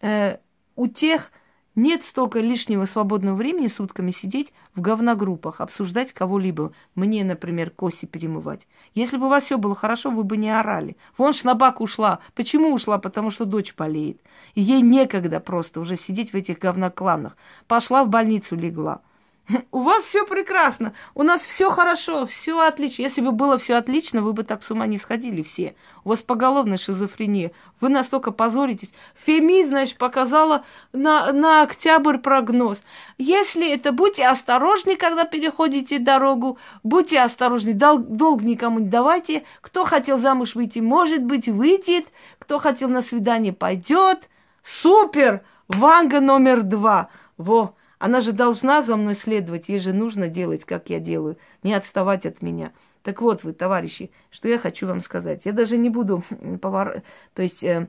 э, 0.00 0.38
у 0.76 0.86
тех 0.86 1.32
нет 1.74 2.04
столько 2.04 2.40
лишнего 2.40 2.84
свободного 2.84 3.34
времени 3.34 3.66
сутками 3.66 4.10
сидеть 4.10 4.52
в 4.74 4.80
говногруппах, 4.80 5.60
обсуждать 5.60 6.12
кого-либо. 6.12 6.72
Мне, 6.94 7.24
например, 7.24 7.70
кости 7.70 8.06
перемывать. 8.06 8.66
Если 8.94 9.16
бы 9.16 9.26
у 9.26 9.28
вас 9.28 9.44
все 9.44 9.58
было 9.58 9.74
хорошо, 9.74 10.10
вы 10.10 10.22
бы 10.22 10.36
не 10.36 10.50
орали. 10.50 10.96
Вон 11.18 11.32
Шнабак 11.32 11.80
ушла. 11.80 12.20
Почему 12.34 12.72
ушла? 12.72 12.98
Потому 12.98 13.30
что 13.30 13.44
дочь 13.44 13.74
болеет. 13.74 14.20
И 14.54 14.62
ей 14.62 14.82
некогда 14.82 15.40
просто 15.40 15.80
уже 15.80 15.96
сидеть 15.96 16.32
в 16.32 16.36
этих 16.36 16.58
говнокланах. 16.58 17.36
Пошла 17.66 18.04
в 18.04 18.08
больницу, 18.08 18.54
легла. 18.54 19.00
У 19.72 19.80
вас 19.80 20.04
все 20.04 20.24
прекрасно, 20.26 20.94
у 21.14 21.22
нас 21.22 21.42
все 21.42 21.70
хорошо, 21.70 22.24
все 22.24 22.58
отлично. 22.60 23.02
Если 23.02 23.20
бы 23.20 23.32
было 23.32 23.58
все 23.58 23.74
отлично, 23.74 24.22
вы 24.22 24.32
бы 24.32 24.42
так 24.42 24.62
с 24.62 24.70
ума 24.70 24.86
не 24.86 24.96
сходили 24.96 25.42
все. 25.42 25.74
У 26.04 26.10
вас 26.10 26.22
поголовная 26.22 26.78
шизофрения. 26.78 27.52
Вы 27.80 27.90
настолько 27.90 28.30
позоритесь. 28.30 28.94
Феми, 29.14 29.62
значит, 29.62 29.98
показала 29.98 30.64
на, 30.92 31.30
на 31.32 31.62
октябрь 31.62 32.18
прогноз. 32.18 32.82
Если 33.18 33.70
это, 33.70 33.92
будьте 33.92 34.26
осторожны, 34.26 34.96
когда 34.96 35.24
переходите 35.24 35.98
дорогу, 35.98 36.58
будьте 36.82 37.20
осторожны, 37.20 37.74
дол, 37.74 37.98
долг 37.98 38.42
никому 38.42 38.78
не 38.78 38.88
давайте. 38.88 39.44
Кто 39.60 39.84
хотел 39.84 40.18
замуж 40.18 40.54
выйти, 40.54 40.78
может 40.78 41.22
быть, 41.22 41.48
выйдет. 41.48 42.06
Кто 42.38 42.58
хотел 42.58 42.88
на 42.88 43.02
свидание, 43.02 43.52
пойдет. 43.52 44.30
Супер! 44.62 45.42
Ванга 45.68 46.20
номер 46.20 46.62
два. 46.62 47.08
Во! 47.36 47.74
Она 48.04 48.20
же 48.20 48.32
должна 48.32 48.82
за 48.82 48.96
мной 48.96 49.14
следовать, 49.14 49.70
ей 49.70 49.78
же 49.78 49.94
нужно 49.94 50.28
делать, 50.28 50.66
как 50.66 50.90
я 50.90 51.00
делаю, 51.00 51.38
не 51.62 51.72
отставать 51.72 52.26
от 52.26 52.42
меня. 52.42 52.72
Так 53.02 53.22
вот 53.22 53.44
вы, 53.44 53.54
товарищи, 53.54 54.10
что 54.30 54.46
я 54.46 54.58
хочу 54.58 54.86
вам 54.86 55.00
сказать. 55.00 55.46
Я 55.46 55.52
даже 55.52 55.78
не 55.78 55.88
буду 55.88 56.22
повор... 56.60 57.00
то 57.32 57.40
есть, 57.40 57.64
э, 57.64 57.88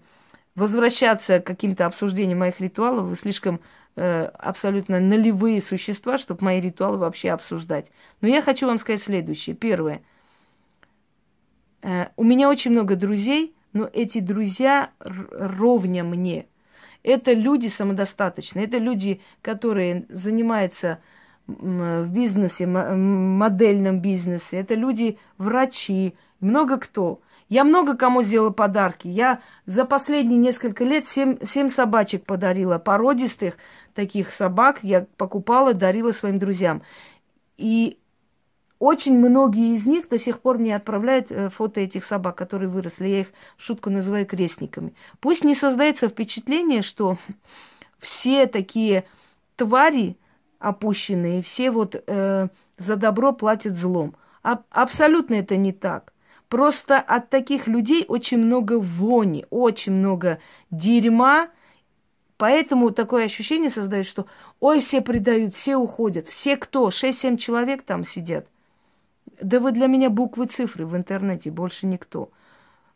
возвращаться 0.56 1.42
к 1.42 1.46
каким-то 1.46 1.86
обсуждениям 1.86 2.40
моих 2.40 2.62
ритуалов. 2.62 3.08
Вы 3.08 3.18
слишком 3.18 3.60
э, 3.98 4.24
абсолютно 4.40 5.02
налевые 5.02 5.62
существа, 5.62 6.18
чтобы 6.18 6.46
мои 6.46 6.62
ритуалы 6.62 6.98
вообще 6.98 7.32
обсуждать. 7.32 7.92
Но 8.22 8.30
я 8.30 8.42
хочу 8.42 8.68
вам 8.68 8.80
сказать 8.80 9.02
следующее. 9.02 9.54
Первое. 9.54 10.02
Э, 11.82 12.06
у 12.16 12.24
меня 12.24 12.48
очень 12.48 12.72
много 12.72 12.96
друзей, 12.96 13.54
но 13.74 13.90
эти 13.92 14.20
друзья 14.22 14.92
ровня 15.02 16.06
мне– 16.06 16.46
это 17.06 17.34
люди 17.34 17.68
самодостаточные, 17.68 18.66
это 18.66 18.78
люди, 18.80 19.22
которые 19.42 20.06
занимаются 20.10 21.00
в 21.48 22.08
бизнесе, 22.10 22.66
модельном 22.66 24.00
бизнесе, 24.00 24.58
это 24.58 24.74
люди 24.74 25.20
врачи, 25.38 26.16
много 26.40 26.78
кто. 26.78 27.22
Я 27.48 27.64
много 27.64 27.96
кому 27.96 28.24
сделала 28.24 28.50
подарки. 28.50 29.08
Я 29.08 29.42
за 29.68 29.86
последние 29.86 30.40
несколько 30.40 30.84
лет 30.84 31.06
семь, 31.06 31.38
семь 31.46 31.70
собачек 31.70 32.26
подарила, 32.26 32.80
породистых 32.80 33.58
таких 33.94 34.34
собак 34.34 34.80
я 34.82 35.06
покупала, 35.18 35.76
дарила 35.76 36.12
своим 36.12 36.40
друзьям. 36.40 36.82
И 37.58 38.00
очень 38.80 39.18
многие 39.18 39.74
из 39.74 39.86
них 39.86 40.10
до 40.10 40.20
сих 40.20 40.40
пор 40.42 40.58
мне 40.58 40.76
отправляют 40.76 41.32
э, 41.32 41.50
фото 41.50 41.80
этих 41.80 42.04
собак, 42.04 42.36
которые 42.36 42.70
выросли. 42.70 43.08
Я 43.08 43.22
их 43.22 43.34
шутку 43.58 43.90
называю 43.90 44.26
крестниками. 44.26 44.94
Пусть 45.20 45.44
не 45.44 45.56
создается 45.56 46.10
впечатление, 46.10 46.82
что 46.82 47.18
все 48.00 48.48
такие 48.48 49.06
твари 49.56 50.18
опущенные, 50.60 51.42
все 51.42 51.72
вот 51.72 51.96
э, 51.96 52.48
за 52.78 52.96
добро 52.96 53.32
платят 53.34 53.76
злом. 53.76 54.16
А, 54.44 54.62
абсолютно 54.70 55.36
это 55.36 55.56
не 55.56 55.72
так. 55.72 56.14
Просто 56.50 57.00
от 57.00 57.30
таких 57.30 57.68
людей 57.68 58.06
очень 58.08 58.38
много 58.38 58.80
вони, 58.80 59.46
очень 59.50 59.94
много 59.94 60.40
дерьма, 60.70 61.50
Поэтому 62.38 62.92
такое 62.92 63.26
ощущение 63.26 63.70
создает, 63.70 64.06
что 64.06 64.26
ой, 64.60 64.82
все 64.82 65.02
предают, 65.02 65.56
все 65.56 65.78
уходят. 65.78 66.28
Все 66.28 66.58
кто? 66.58 66.92
Шесть-семь 66.92 67.38
человек 67.38 67.84
там 67.84 68.04
сидят. 68.04 68.48
Да 69.42 69.60
вы 69.60 69.72
для 69.72 69.88
меня 69.88 70.10
буквы, 70.10 70.46
цифры 70.46 70.86
в 70.86 70.96
интернете, 70.96 71.52
больше 71.52 71.86
никто. 71.86 72.32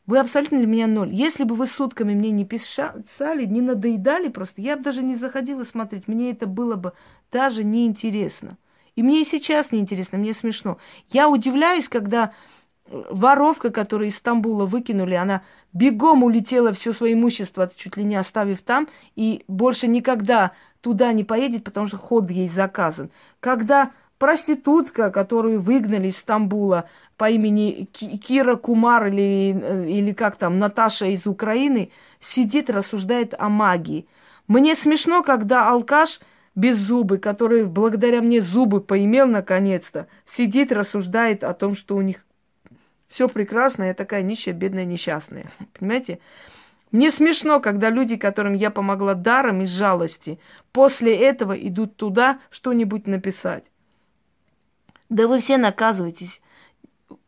Вы 0.06 0.20
абсолютно 0.20 0.58
для 0.58 0.68
меня 0.68 0.88
ноль. 0.88 1.14
Если 1.14 1.44
бы 1.44 1.54
вы 1.54 1.68
сутками 1.68 2.16
мне 2.16 2.32
не 2.32 2.44
писали, 2.44 3.46
не 3.46 3.62
надоедали 3.62 4.30
просто, 4.30 4.62
я 4.62 4.76
бы 4.76 4.84
даже 4.84 5.04
не 5.04 5.16
заходила 5.16 5.64
смотреть. 5.64 6.08
Мне 6.08 6.32
это 6.32 6.48
было 6.48 6.76
бы 6.76 6.94
даже 7.32 7.64
неинтересно. 7.64 8.58
И 8.96 9.04
мне 9.04 9.22
и 9.22 9.26
сейчас 9.26 9.72
неинтересно, 9.72 10.18
мне 10.18 10.34
смешно. 10.34 10.78
Я 11.10 11.30
удивляюсь, 11.30 11.88
когда 11.88 12.34
воровка, 12.90 13.70
которую 13.70 14.08
из 14.08 14.16
Стамбула 14.16 14.66
выкинули, 14.66 15.14
она 15.14 15.44
бегом 15.74 16.24
улетела 16.24 16.74
все 16.74 16.92
свое 16.92 17.14
имущество, 17.14 17.72
чуть 17.76 17.98
ли 17.98 18.04
не 18.04 18.16
оставив 18.16 18.62
там, 18.62 18.88
и 19.16 19.44
больше 19.48 19.88
никогда 19.88 20.54
туда 20.82 21.14
не 21.14 21.24
поедет, 21.24 21.64
потому 21.64 21.88
что 21.88 21.98
ход 21.98 22.32
ей 22.32 22.50
заказан. 22.50 23.12
Когда 23.40 23.92
проститутка, 24.20 25.10
которую 25.10 25.62
выгнали 25.62 26.10
из 26.10 26.18
Стамбула 26.18 26.90
по 27.18 27.30
имени 27.30 27.86
Кира 27.86 28.56
Кумар 28.58 29.08
или, 29.08 29.58
э, 29.60 29.90
или 29.90 30.14
как 30.14 30.36
там, 30.36 30.60
Наташа 30.60 31.08
из 31.08 31.26
Украины, 31.26 31.92
сидит, 32.20 32.70
рассуждает 32.70 33.34
о 33.40 33.50
магии. 33.50 34.08
Мне 34.48 34.76
смешно, 34.76 35.24
когда 35.24 35.70
алкаш 35.70 36.20
без 36.54 36.78
зубы, 36.78 37.18
который 37.18 37.66
благодаря 37.66 38.22
мне 38.22 38.42
зубы 38.42 38.82
поимел 38.82 39.28
наконец-то, 39.28 40.08
сидит, 40.28 40.72
рассуждает 40.72 41.44
о 41.44 41.54
том, 41.54 41.76
что 41.76 41.96
у 41.96 42.02
них 42.02 42.26
все 43.08 43.30
прекрасно, 43.30 43.86
я 43.86 43.94
такая 43.94 44.22
нищая, 44.22 44.54
бедная, 44.54 44.86
несчастная. 44.86 45.46
Понимаете? 45.80 46.20
Мне 46.92 47.12
смешно, 47.12 47.60
когда 47.60 47.90
люди, 47.90 48.18
которым 48.18 48.56
я 48.56 48.72
помогла 48.72 49.14
даром 49.14 49.62
из 49.62 49.70
жалости, 49.70 50.40
после 50.72 51.16
этого 51.16 51.54
идут 51.54 51.96
туда 51.96 52.40
что-нибудь 52.50 53.06
написать. 53.08 53.64
Да 55.10 55.28
вы 55.28 55.40
все 55.40 55.58
наказываетесь. 55.58 56.42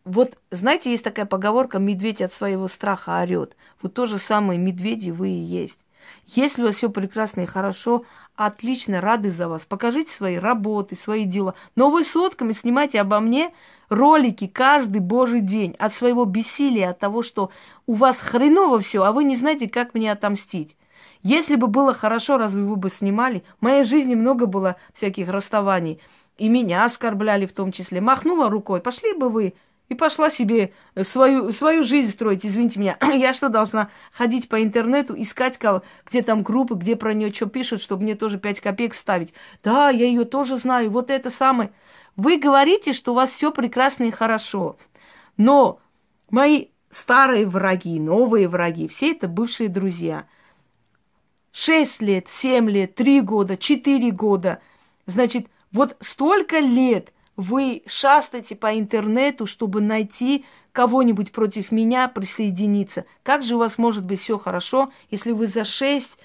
вот, 0.05 0.37
знаете, 0.51 0.91
есть 0.91 1.03
такая 1.03 1.25
поговорка 1.25 1.79
«медведь 1.79 2.21
от 2.21 2.31
своего 2.31 2.67
страха 2.67 3.21
орет». 3.21 3.55
Вот 3.81 3.93
то 3.93 4.05
же 4.05 4.17
самое 4.17 4.59
медведи 4.59 5.09
вы 5.09 5.29
и 5.29 5.39
есть. 5.39 5.79
Если 6.27 6.61
у 6.61 6.65
вас 6.65 6.75
все 6.75 6.89
прекрасно 6.89 7.41
и 7.41 7.45
хорошо, 7.45 8.05
отлично, 8.35 9.01
рады 9.01 9.31
за 9.31 9.47
вас. 9.47 9.65
Покажите 9.65 10.11
свои 10.11 10.37
работы, 10.37 10.95
свои 10.95 11.25
дела. 11.25 11.55
Но 11.75 11.89
вы 11.89 12.03
сотками 12.03 12.51
снимайте 12.51 13.01
обо 13.01 13.19
мне 13.19 13.53
ролики 13.89 14.47
каждый 14.47 14.99
божий 14.99 15.41
день 15.41 15.75
от 15.79 15.93
своего 15.93 16.25
бессилия, 16.25 16.91
от 16.91 16.99
того, 16.99 17.21
что 17.23 17.51
у 17.87 17.93
вас 17.93 18.19
хреново 18.19 18.79
все, 18.79 19.03
а 19.03 19.11
вы 19.11 19.23
не 19.23 19.35
знаете, 19.35 19.67
как 19.69 19.93
мне 19.93 20.11
отомстить. 20.11 20.75
Если 21.23 21.55
бы 21.55 21.67
было 21.67 21.93
хорошо, 21.93 22.37
разве 22.37 22.63
вы 22.63 22.75
бы 22.75 22.89
снимали? 22.89 23.43
В 23.59 23.63
моей 23.63 23.83
жизни 23.83 24.15
много 24.15 24.47
было 24.47 24.77
всяких 24.93 25.29
расставаний. 25.29 25.99
И 26.41 26.49
меня 26.49 26.85
оскорбляли 26.85 27.45
в 27.45 27.53
том 27.53 27.71
числе. 27.71 28.01
Махнула 28.01 28.49
рукой, 28.49 28.81
пошли 28.81 29.13
бы 29.13 29.29
вы 29.29 29.53
и 29.89 29.93
пошла 29.93 30.31
себе 30.31 30.73
свою, 31.03 31.51
свою 31.51 31.83
жизнь 31.83 32.09
строить, 32.09 32.43
извините 32.43 32.79
меня. 32.79 32.97
Я 33.13 33.31
что, 33.31 33.47
должна 33.47 33.91
ходить 34.11 34.49
по 34.49 34.63
интернету, 34.63 35.13
искать, 35.15 35.59
кого, 35.59 35.83
где 36.03 36.23
там 36.23 36.41
группы, 36.41 36.73
где 36.73 36.95
про 36.95 37.13
нее 37.13 37.31
что 37.31 37.45
пишут, 37.45 37.79
чтобы 37.79 38.01
мне 38.01 38.15
тоже 38.15 38.39
5 38.39 38.59
копеек 38.59 38.95
вставить? 38.95 39.35
Да, 39.63 39.91
я 39.91 40.07
ее 40.07 40.25
тоже 40.25 40.57
знаю, 40.57 40.89
вот 40.89 41.11
это 41.11 41.29
самое. 41.29 41.73
Вы 42.15 42.39
говорите, 42.39 42.91
что 42.91 43.11
у 43.11 43.15
вас 43.15 43.29
все 43.29 43.51
прекрасно 43.51 44.05
и 44.05 44.11
хорошо. 44.11 44.77
Но 45.37 45.79
мои 46.31 46.69
старые 46.89 47.45
враги, 47.45 47.99
новые 47.99 48.47
враги, 48.47 48.87
все 48.87 49.11
это 49.11 49.27
бывшие 49.27 49.69
друзья. 49.69 50.25
Шесть 51.51 52.01
лет, 52.01 52.29
семь 52.29 52.67
лет, 52.67 52.95
три 52.95 53.21
года, 53.21 53.57
четыре 53.57 54.09
года. 54.09 54.59
Значит, 55.05 55.45
вот 55.71 55.97
столько 55.99 56.59
лет– 56.59 57.13
вы 57.41 57.83
шастаете 57.87 58.55
по 58.55 58.77
интернету, 58.77 59.47
чтобы 59.47 59.81
найти 59.81 60.45
кого-нибудь 60.71 61.31
против 61.31 61.71
меня, 61.71 62.07
присоединиться. 62.07 63.05
Как 63.23 63.43
же 63.43 63.55
у 63.55 63.59
вас 63.59 63.77
может 63.77 64.05
быть 64.05 64.21
все 64.21 64.37
хорошо, 64.37 64.91
если 65.09 65.31
вы 65.31 65.47
за 65.47 65.65
шесть 65.65 66.17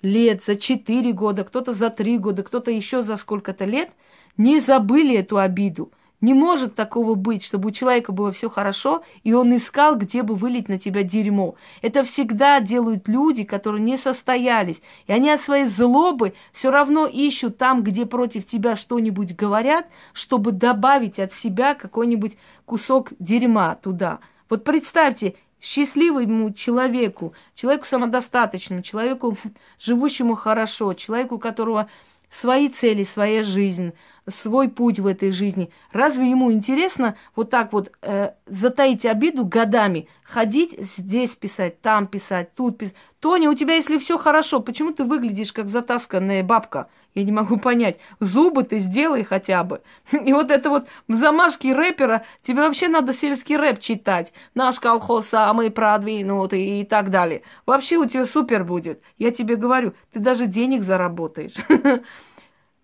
лет, 0.00 0.42
за 0.44 0.56
четыре 0.56 1.12
года, 1.12 1.44
кто-то 1.44 1.72
за 1.72 1.90
три 1.90 2.18
года, 2.18 2.42
кто-то 2.42 2.70
еще 2.70 3.02
за 3.02 3.16
сколько-то 3.16 3.64
лет 3.64 3.90
не 4.36 4.60
забыли 4.60 5.16
эту 5.16 5.38
обиду? 5.38 5.92
Не 6.22 6.34
может 6.34 6.76
такого 6.76 7.16
быть, 7.16 7.44
чтобы 7.44 7.68
у 7.68 7.72
человека 7.72 8.12
было 8.12 8.30
все 8.30 8.48
хорошо, 8.48 9.02
и 9.24 9.32
он 9.32 9.54
искал, 9.56 9.96
где 9.96 10.22
бы 10.22 10.36
вылить 10.36 10.68
на 10.68 10.78
тебя 10.78 11.02
дерьмо. 11.02 11.56
Это 11.82 12.04
всегда 12.04 12.60
делают 12.60 13.08
люди, 13.08 13.42
которые 13.42 13.82
не 13.82 13.96
состоялись. 13.96 14.80
И 15.08 15.12
они 15.12 15.30
от 15.30 15.40
своей 15.40 15.66
злобы 15.66 16.34
все 16.52 16.70
равно 16.70 17.06
ищут 17.06 17.58
там, 17.58 17.82
где 17.82 18.06
против 18.06 18.46
тебя 18.46 18.76
что-нибудь 18.76 19.34
говорят, 19.34 19.88
чтобы 20.12 20.52
добавить 20.52 21.18
от 21.18 21.34
себя 21.34 21.74
какой-нибудь 21.74 22.38
кусок 22.66 23.12
дерьма 23.18 23.74
туда. 23.74 24.20
Вот 24.48 24.62
представьте, 24.62 25.34
счастливому 25.60 26.52
человеку, 26.52 27.34
человеку 27.56 27.84
самодостаточному, 27.86 28.82
человеку, 28.82 29.36
живущему 29.80 30.36
хорошо, 30.36 30.92
человеку, 30.92 31.40
которого 31.40 31.88
свои 32.32 32.68
цели, 32.68 33.04
своя 33.04 33.42
жизнь, 33.42 33.92
свой 34.28 34.68
путь 34.68 34.98
в 34.98 35.06
этой 35.06 35.30
жизни. 35.30 35.70
Разве 35.92 36.30
ему 36.30 36.50
интересно 36.50 37.16
вот 37.36 37.50
так 37.50 37.72
вот 37.72 37.92
э, 38.00 38.30
затаить 38.46 39.04
обиду 39.04 39.44
годами, 39.44 40.08
ходить 40.24 40.74
здесь 40.78 41.36
писать, 41.36 41.80
там 41.82 42.06
писать, 42.06 42.54
тут 42.54 42.78
писать? 42.78 42.94
Тоня, 43.20 43.50
у 43.50 43.54
тебя, 43.54 43.74
если 43.74 43.98
все 43.98 44.16
хорошо, 44.16 44.60
почему 44.60 44.92
ты 44.92 45.04
выглядишь 45.04 45.52
как 45.52 45.68
затасканная 45.68 46.42
бабка? 46.42 46.88
Я 47.14 47.24
не 47.24 47.32
могу 47.32 47.58
понять. 47.58 47.98
Зубы 48.20 48.62
ты 48.64 48.78
сделай 48.78 49.22
хотя 49.24 49.64
бы. 49.64 49.82
И 50.12 50.32
вот 50.32 50.50
это 50.50 50.70
вот 50.70 50.88
замашки 51.08 51.68
рэпера, 51.68 52.24
тебе 52.40 52.62
вообще 52.62 52.88
надо 52.88 53.12
сельский 53.12 53.56
рэп 53.56 53.80
читать. 53.80 54.32
Наш 54.54 54.80
колхоз 54.80 55.26
самый 55.26 55.70
продвинутый 55.70 56.80
и 56.80 56.84
так 56.84 57.10
далее. 57.10 57.42
Вообще 57.66 57.96
у 57.96 58.06
тебя 58.06 58.24
супер 58.24 58.64
будет. 58.64 59.02
Я 59.18 59.30
тебе 59.30 59.56
говорю, 59.56 59.94
ты 60.12 60.20
даже 60.20 60.46
денег 60.46 60.82
заработаешь. 60.82 61.54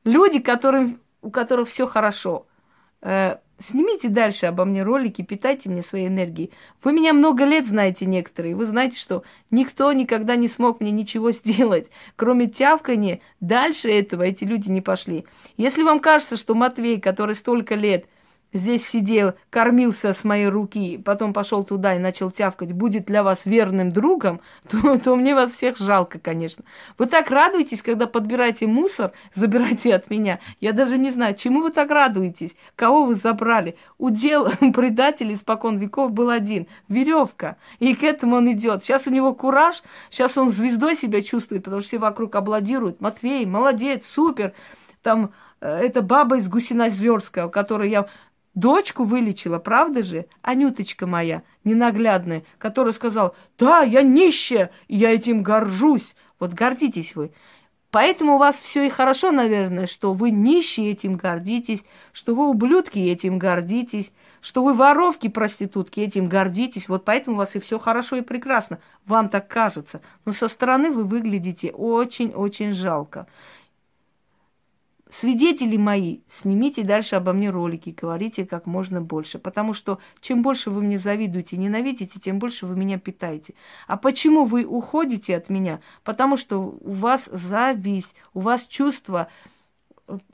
Люди, 0.04 0.40
которым 0.40 1.00
у 1.22 1.30
которых 1.30 1.68
все 1.68 1.86
хорошо. 1.86 2.46
Снимите 3.60 4.08
дальше 4.08 4.46
обо 4.46 4.64
мне 4.64 4.84
ролики, 4.84 5.22
питайте 5.22 5.68
мне 5.68 5.82
своей 5.82 6.06
энергией. 6.06 6.52
Вы 6.84 6.92
меня 6.92 7.12
много 7.12 7.44
лет 7.44 7.66
знаете 7.66 8.06
некоторые. 8.06 8.54
Вы 8.54 8.66
знаете, 8.66 8.96
что 8.98 9.24
никто 9.50 9.92
никогда 9.92 10.36
не 10.36 10.46
смог 10.46 10.80
мне 10.80 10.92
ничего 10.92 11.30
сделать, 11.32 11.90
кроме 12.14 12.46
тявкания. 12.46 13.20
Дальше 13.40 13.88
этого 13.88 14.22
эти 14.22 14.44
люди 14.44 14.70
не 14.70 14.80
пошли. 14.80 15.26
Если 15.56 15.82
вам 15.82 15.98
кажется, 15.98 16.36
что 16.36 16.54
Матвей, 16.54 17.00
который 17.00 17.34
столько 17.34 17.74
лет– 17.74 18.06
здесь 18.52 18.86
сидел, 18.88 19.34
кормился 19.50 20.12
с 20.12 20.24
моей 20.24 20.48
руки, 20.48 20.98
потом 20.98 21.32
пошел 21.32 21.64
туда 21.64 21.94
и 21.94 21.98
начал 21.98 22.30
тявкать, 22.30 22.72
будет 22.72 23.06
для 23.06 23.22
вас 23.22 23.44
верным 23.44 23.90
другом, 23.90 24.40
то, 24.68 24.98
то 24.98 25.16
мне 25.16 25.34
вас 25.34 25.52
всех 25.52 25.78
жалко, 25.78 26.18
конечно. 26.18 26.64
Вы 26.96 27.06
так 27.06 27.30
радуетесь, 27.30 27.82
когда 27.82 28.06
подбираете 28.06 28.66
мусор, 28.66 29.12
забирайте 29.34 29.94
от 29.94 30.10
меня. 30.10 30.40
Я 30.60 30.72
даже 30.72 30.98
не 30.98 31.10
знаю, 31.10 31.34
чему 31.34 31.62
вы 31.62 31.70
так 31.70 31.90
радуетесь, 31.90 32.54
кого 32.76 33.04
вы 33.04 33.14
забрали. 33.14 33.76
Удел 33.98 34.50
предателей 34.74 35.34
испокон 35.34 35.78
веков 35.78 36.12
был 36.12 36.30
один– 36.30 36.66
веревка. 36.88 37.56
И 37.78 37.94
к 37.94 38.02
этому 38.02 38.36
он 38.36 38.50
идет. 38.52 38.82
Сейчас 38.82 39.06
у 39.06 39.10
него 39.10 39.34
кураж, 39.34 39.82
сейчас 40.10 40.36
он 40.38 40.50
звездой 40.50 40.96
себя 40.96 41.22
чувствует, 41.22 41.64
потому 41.64 41.80
что 41.80 41.88
все 41.88 41.98
вокруг 41.98 42.34
аплодируют. 42.34 43.00
Матвей, 43.00 43.46
молодец, 43.46 44.04
супер. 44.06 44.52
Там 45.02 45.32
э, 45.60 45.68
эта 45.68 46.02
баба 46.02 46.38
из 46.38 46.48
Гусинозерска, 46.48 47.46
у 47.46 47.50
которой 47.50 47.90
я 47.90 48.08
Дочку 48.58 49.04
вылечила, 49.04 49.60
правда 49.60 50.02
же? 50.02 50.26
Анюточка 50.42 51.06
моя, 51.06 51.44
ненаглядная, 51.62 52.42
которая 52.58 52.92
сказала, 52.92 53.36
да, 53.56 53.82
я 53.82 54.02
нищая, 54.02 54.72
я 54.88 55.14
этим 55.14 55.44
горжусь. 55.44 56.16
Вот 56.40 56.54
гордитесь 56.54 57.14
вы. 57.14 57.30
Поэтому 57.92 58.34
у 58.34 58.38
вас 58.38 58.56
все 58.56 58.84
и 58.84 58.90
хорошо, 58.90 59.30
наверное, 59.30 59.86
что 59.86 60.12
вы 60.12 60.32
нищие 60.32 60.90
этим 60.90 61.14
гордитесь, 61.14 61.84
что 62.12 62.34
вы 62.34 62.48
ублюдки 62.48 62.98
этим 62.98 63.38
гордитесь, 63.38 64.10
что 64.40 64.64
вы 64.64 64.74
воровки, 64.74 65.28
проститутки 65.28 66.00
этим 66.00 66.26
гордитесь. 66.26 66.88
Вот 66.88 67.04
поэтому 67.04 67.36
у 67.36 67.38
вас 67.38 67.54
и 67.54 67.60
все 67.60 67.78
хорошо 67.78 68.16
и 68.16 68.22
прекрасно. 68.22 68.80
Вам 69.06 69.28
так 69.28 69.46
кажется. 69.46 70.00
Но 70.24 70.32
со 70.32 70.48
стороны 70.48 70.90
вы 70.90 71.04
выглядите 71.04 71.70
очень-очень 71.70 72.72
жалко. 72.72 73.28
Свидетели 75.10 75.78
мои, 75.78 76.18
снимите 76.30 76.82
дальше 76.82 77.16
обо 77.16 77.32
мне 77.32 77.48
ролики, 77.48 77.96
говорите 77.98 78.44
как 78.44 78.66
можно 78.66 79.00
больше. 79.00 79.38
Потому 79.38 79.72
что 79.72 79.98
чем 80.20 80.42
больше 80.42 80.70
вы 80.70 80.82
мне 80.82 80.98
завидуете, 80.98 81.56
ненавидите, 81.56 82.20
тем 82.20 82.38
больше 82.38 82.66
вы 82.66 82.76
меня 82.76 82.98
питаете. 82.98 83.54
А 83.86 83.96
почему 83.96 84.44
вы 84.44 84.64
уходите 84.64 85.34
от 85.34 85.48
меня? 85.48 85.80
Потому 86.04 86.36
что 86.36 86.76
у 86.80 86.92
вас 86.92 87.28
зависть, 87.32 88.14
у 88.34 88.40
вас 88.40 88.66
чувство 88.66 89.28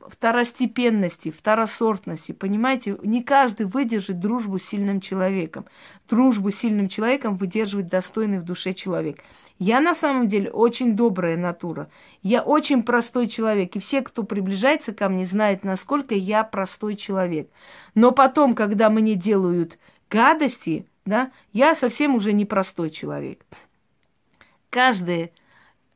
второстепенности, 0.09 1.31
второсортности. 1.31 2.33
Понимаете, 2.33 2.97
не 3.03 3.23
каждый 3.23 3.67
выдержит 3.67 4.21
дружбу 4.21 4.59
с 4.59 4.65
сильным 4.65 5.01
человеком. 5.01 5.67
Дружбу 6.09 6.51
с 6.51 6.57
сильным 6.57 6.89
человеком 6.89 7.37
выдерживает 7.37 7.89
достойный 7.89 8.39
в 8.39 8.45
душе 8.45 8.73
человек. 8.73 9.19
Я 9.59 9.81
на 9.81 9.95
самом 9.95 10.29
деле 10.29 10.51
очень 10.51 10.97
добрая 10.97 11.37
натура. 11.37 11.89
Я 12.23 12.43
очень 12.43 12.83
простой 12.83 13.27
человек. 13.27 13.77
И 13.77 13.81
все, 13.81 14.03
кто 14.03 14.23
приближается 14.23 14.93
ко 14.93 15.09
мне, 15.09 15.27
знают, 15.27 15.65
насколько 15.65 16.15
я 16.15 16.45
простой 16.45 16.97
человек. 16.97 17.51
Но 17.95 18.13
потом, 18.13 18.55
когда 18.55 18.91
мне 18.91 19.15
делают 19.15 19.79
гадости, 20.11 20.87
да, 21.05 21.31
я 21.53 21.75
совсем 21.75 22.15
уже 22.15 22.33
не 22.33 22.45
простой 22.45 22.91
человек. 22.91 23.45
Каждый 24.71 25.33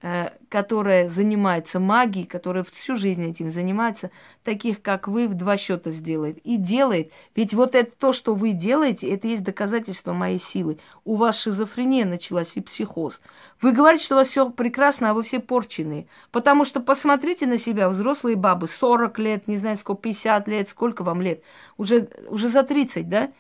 Э, 0.00 0.30
которая 0.48 1.08
занимается 1.08 1.78
магией, 1.78 2.26
которая 2.26 2.64
всю 2.64 2.96
жизнь 2.96 3.24
этим 3.28 3.50
занимается, 3.50 4.10
таких 4.44 4.80
как 4.82 5.06
вы, 5.06 5.28
в 5.28 5.34
два 5.34 5.56
счета 5.56 5.90
сделает. 5.90 6.38
И 6.38 6.56
делает. 6.56 7.12
Ведь 7.34 7.54
вот 7.54 7.74
это 7.74 7.90
то, 7.98 8.12
что 8.12 8.34
вы 8.34 8.52
делаете, 8.52 9.08
это 9.08 9.28
есть 9.28 9.42
доказательство 9.42 10.12
моей 10.12 10.38
силы. 10.38 10.78
У 11.04 11.16
вас 11.16 11.38
шизофрения 11.38 12.04
началась 12.04 12.52
и 12.54 12.60
психоз. 12.60 13.20
Вы 13.60 13.72
говорите, 13.72 14.04
что 14.04 14.14
у 14.14 14.18
вас 14.18 14.28
все 14.28 14.48
прекрасно, 14.50 15.10
а 15.10 15.14
вы 15.14 15.22
все 15.22 15.40
порченые. 15.40 16.06
Потому 16.30 16.64
что 16.64 16.80
посмотрите 16.80 17.46
на 17.46 17.58
себя, 17.58 17.88
взрослые 17.88 18.36
бабы, 18.36 18.68
40 18.68 19.18
лет, 19.18 19.48
не 19.48 19.58
знаю 19.58 19.76
сколько, 19.76 20.02
50 20.02 20.48
лет, 20.48 20.68
сколько 20.68 21.02
вам 21.04 21.20
лет, 21.20 21.42
уже, 21.76 22.08
уже 22.28 22.48
за 22.48 22.62
30, 22.62 23.08
да? 23.08 23.30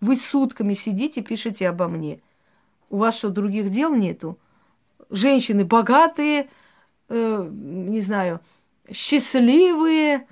Вы 0.00 0.16
сутками 0.16 0.74
сидите, 0.74 1.22
пишете 1.22 1.68
обо 1.68 1.88
мне. 1.88 2.20
У 2.90 2.98
вас 2.98 3.16
что, 3.16 3.30
других 3.30 3.70
дел 3.70 3.94
нету? 3.94 4.38
Женщины 5.10 5.64
богатые, 5.64 6.48
э, 7.08 7.48
не 7.52 8.00
знаю, 8.00 8.40
счастливые, 8.90 10.26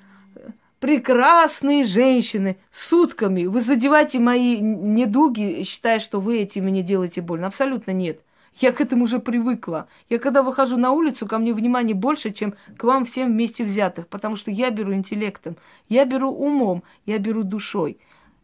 прекрасные 0.81 1.85
женщины 1.85 2.57
сутками. 2.71 3.47
Вы 3.47 3.61
задеваете 3.61 4.19
мои 4.21 4.59
недуги, 4.59 5.63
считая, 5.65 5.99
что 5.99 6.21
вы 6.21 6.39
этим 6.39 6.65
мне 6.65 6.83
делаете 6.83 7.21
больно. 7.21 7.47
Абсолютно 7.47 7.91
нет. 7.91 8.21
Я 8.61 8.73
к 8.73 8.81
этому 8.81 9.05
уже 9.05 9.21
привыкла. 9.21 9.89
Я 10.09 10.19
когда 10.19 10.43
выхожу 10.43 10.77
на 10.77 10.91
улицу, 10.91 11.27
ко 11.27 11.39
мне 11.39 11.53
внимание 11.53 11.95
больше, 11.95 12.33
чем 12.33 12.55
к 12.77 12.85
вам 12.85 13.05
всем 13.05 13.33
вместе 13.33 13.65
взятых, 13.65 14.09
потому 14.09 14.37
что 14.37 14.51
я 14.51 14.71
беру 14.71 14.93
интеллектом, 14.93 15.57
я 15.89 16.05
беру 16.05 16.31
умом, 16.31 16.83
я 17.07 17.19
беру 17.19 17.43
душой. 17.43 17.99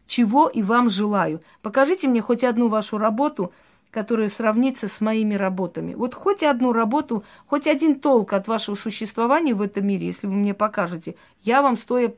чего 0.07 0.47
и 0.47 0.61
вам 0.61 0.89
желаю. 0.91 1.41
Покажите 1.63 2.07
мне 2.07 2.21
хоть 2.21 2.43
одну 2.43 2.67
вашу 2.67 2.99
работу, 2.99 3.51
которая 3.95 4.27
сравнится 4.27 4.89
с 4.89 4.99
моими 4.99 5.35
работами. 5.35 5.93
Вот 5.93 6.15
хоть 6.15 6.43
одну 6.43 6.73
работу, 6.73 7.23
хоть 7.47 7.65
один 7.65 7.97
толк 7.97 8.33
от 8.33 8.45
вашего 8.49 8.75
существования 8.75 9.53
в 9.53 9.61
этом 9.61 9.87
мире, 9.87 10.07
если 10.07 10.27
вы 10.27 10.33
мне 10.33 10.53
покажете, 10.53 11.15
я 11.43 11.61
вам 11.61 11.77
стоя 11.77 12.13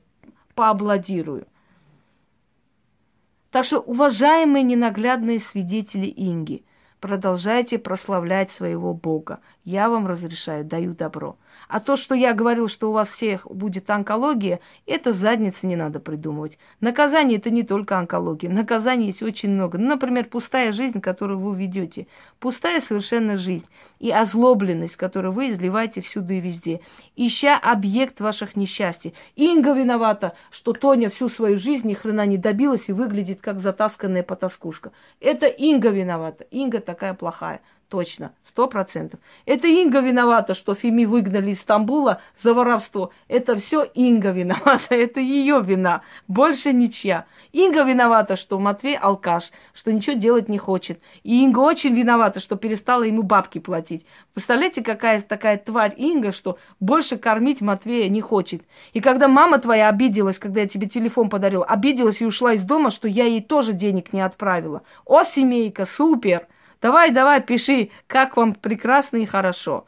поаплодирую. 0.55 1.45
Так 3.51 3.63
что, 3.63 3.79
уважаемые 3.79 4.63
ненаглядные 4.63 5.39
свидетели 5.39 6.11
Инги, 6.17 6.65
продолжайте 6.99 7.77
прославлять 7.77 8.49
своего 8.49 8.95
Бога. 8.95 9.39
Я 9.67 9.89
вам 9.89 10.07
разрешаю, 10.07 10.63
даю 10.63 10.93
добро. 10.93 11.35
А 11.67 11.81
то, 11.81 11.97
что 11.97 12.15
я 12.15 12.33
говорил, 12.33 12.69
что 12.69 12.89
у 12.89 12.93
вас 12.93 13.09
всех 13.09 13.45
будет 13.47 13.89
онкология, 13.89 14.61
это 14.85 15.11
задница 15.11 15.67
не 15.67 15.75
надо 15.75 15.99
придумывать. 15.99 16.57
Наказание 16.79 17.37
это 17.37 17.49
не 17.49 17.63
только 17.63 17.97
онкология. 17.97 18.49
Наказаний 18.49 19.07
есть 19.07 19.21
очень 19.21 19.49
много. 19.49 19.77
Ну, 19.77 19.89
например, 19.89 20.29
пустая 20.29 20.71
жизнь, 20.71 21.01
которую 21.01 21.39
вы 21.39 21.53
ведете. 21.53 22.07
Пустая 22.39 22.79
совершенно 22.79 23.35
жизнь. 23.35 23.65
И 23.99 24.09
озлобленность, 24.09 24.95
которую 24.95 25.33
вы 25.33 25.49
изливаете 25.49 25.99
всюду 25.99 26.33
и 26.33 26.39
везде. 26.39 26.79
Ища 27.17 27.59
объект 27.61 28.21
ваших 28.21 28.55
несчастий. 28.55 29.13
Инга 29.35 29.73
виновата, 29.73 30.33
что 30.49 30.71
Тоня 30.71 31.09
всю 31.09 31.27
свою 31.27 31.57
жизнь 31.57 31.85
ни 31.85 31.93
хрена 31.93 32.25
не 32.25 32.37
добилась 32.37 32.87
и 32.87 32.93
выглядит 32.93 33.41
как 33.41 33.59
затасканная 33.59 34.23
потаскушка. 34.23 34.93
Это 35.19 35.47
Инга 35.47 35.89
виновата. 35.89 36.45
Инга 36.51 36.79
такая 36.79 37.13
плохая. 37.13 37.59
Точно, 37.89 38.33
сто 38.43 38.67
процентов. 38.67 39.21
Это 39.45 39.65
Инга 39.67 40.01
виновата, 40.01 40.55
что 40.55 40.75
Феми 40.75 41.05
выгнали 41.05 41.51
из 41.51 41.61
Стамбула 41.61 42.21
за 42.37 42.53
воровство. 42.53 43.11
Это 43.29 43.55
все 43.55 43.85
Инга 43.85 44.31
виновата, 44.31 44.87
это 44.89 45.21
ее 45.21 45.61
вина, 45.63 46.01
больше 46.27 46.73
ничья. 46.73 47.25
Инга 47.53 47.83
виновата, 47.83 48.35
что 48.35 48.59
Матвей 48.59 48.97
алкаш, 48.97 49.51
что 49.73 49.93
ничего 49.93 50.17
делать 50.17 50.49
не 50.49 50.57
хочет. 50.57 50.99
И 51.23 51.45
Инга 51.45 51.59
очень 51.59 51.95
виновата, 51.95 52.41
что 52.41 52.57
перестала 52.57 53.03
ему 53.03 53.23
бабки 53.23 53.59
платить. 53.59 54.05
Представляете, 54.33 54.83
какая 54.83 55.21
такая 55.21 55.57
тварь 55.57 55.93
Инга, 55.95 56.33
что 56.33 56.57
больше 56.81 57.15
кормить 57.17 57.61
Матвея 57.61 58.09
не 58.09 58.19
хочет. 58.19 58.63
И 58.91 58.99
когда 58.99 59.29
мама 59.29 59.59
твоя 59.59 59.87
обиделась, 59.87 60.39
когда 60.39 60.59
я 60.59 60.67
тебе 60.67 60.87
телефон 60.87 61.29
подарил, 61.29 61.63
обиделась 61.65 62.19
и 62.21 62.25
ушла 62.25 62.51
из 62.51 62.63
дома, 62.63 62.91
что 62.91 63.07
я 63.07 63.23
ей 63.23 63.41
тоже 63.41 63.71
денег 63.71 64.11
не 64.11 64.19
отправила. 64.19 64.81
О, 65.05 65.23
семейка, 65.23 65.85
супер! 65.85 66.47
Давай, 66.81 67.11
давай, 67.11 67.41
пиши, 67.41 67.89
как 68.07 68.37
вам 68.37 68.53
прекрасно 68.53 69.17
и 69.17 69.25
хорошо. 69.25 69.85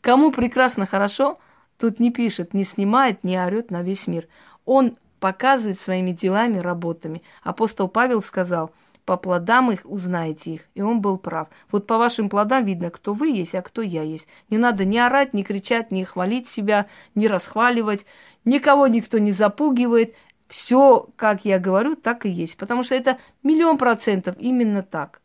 Кому 0.00 0.30
прекрасно 0.30 0.86
хорошо, 0.86 1.38
тут 1.78 2.00
не 2.00 2.10
пишет, 2.10 2.54
не 2.54 2.64
снимает, 2.64 3.24
не 3.24 3.38
орет 3.38 3.70
на 3.70 3.82
весь 3.82 4.06
мир. 4.06 4.28
Он 4.64 4.96
показывает 5.20 5.80
своими 5.80 6.12
делами, 6.12 6.58
работами. 6.58 7.22
Апостол 7.42 7.88
Павел 7.88 8.22
сказал, 8.22 8.72
по 9.04 9.16
плодам 9.16 9.72
их 9.72 9.80
узнаете 9.84 10.50
их. 10.52 10.68
И 10.74 10.82
он 10.82 11.00
был 11.00 11.16
прав. 11.16 11.48
Вот 11.72 11.86
по 11.86 11.96
вашим 11.96 12.28
плодам 12.28 12.66
видно, 12.66 12.90
кто 12.90 13.14
вы 13.14 13.30
есть, 13.30 13.54
а 13.54 13.62
кто 13.62 13.80
я 13.80 14.02
есть. 14.02 14.28
Не 14.50 14.58
надо 14.58 14.84
ни 14.84 14.98
орать, 14.98 15.32
ни 15.32 15.42
кричать, 15.42 15.90
ни 15.90 16.04
хвалить 16.04 16.46
себя, 16.46 16.86
ни 17.14 17.26
расхваливать. 17.26 18.04
Никого 18.44 18.86
никто 18.86 19.18
не 19.18 19.32
запугивает 19.32 20.14
все, 20.48 21.08
как 21.16 21.44
я 21.44 21.58
говорю, 21.58 21.94
так 21.94 22.26
и 22.26 22.30
есть. 22.30 22.56
Потому 22.56 22.82
что 22.82 22.94
это 22.94 23.18
миллион 23.42 23.78
процентов 23.78 24.34
именно 24.38 24.82
так. 24.82 25.20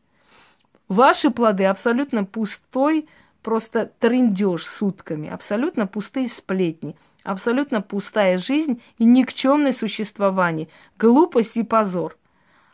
Ваши 0.88 1.32
плоды 1.32 1.66
абсолютно 1.66 2.26
пустой, 2.26 3.08
просто 3.42 3.92
трындеж 4.00 4.66
сутками, 4.66 5.30
абсолютно 5.30 5.88
пустые 5.88 6.28
сплетни, 6.28 6.96
абсолютно 7.24 7.82
пустая 7.82 8.38
жизнь 8.38 8.82
и 8.98 9.06
никчемное 9.06 9.74
существование, 9.74 10.68
глупость 10.98 11.58
и 11.58 11.64
позор. 11.64 12.18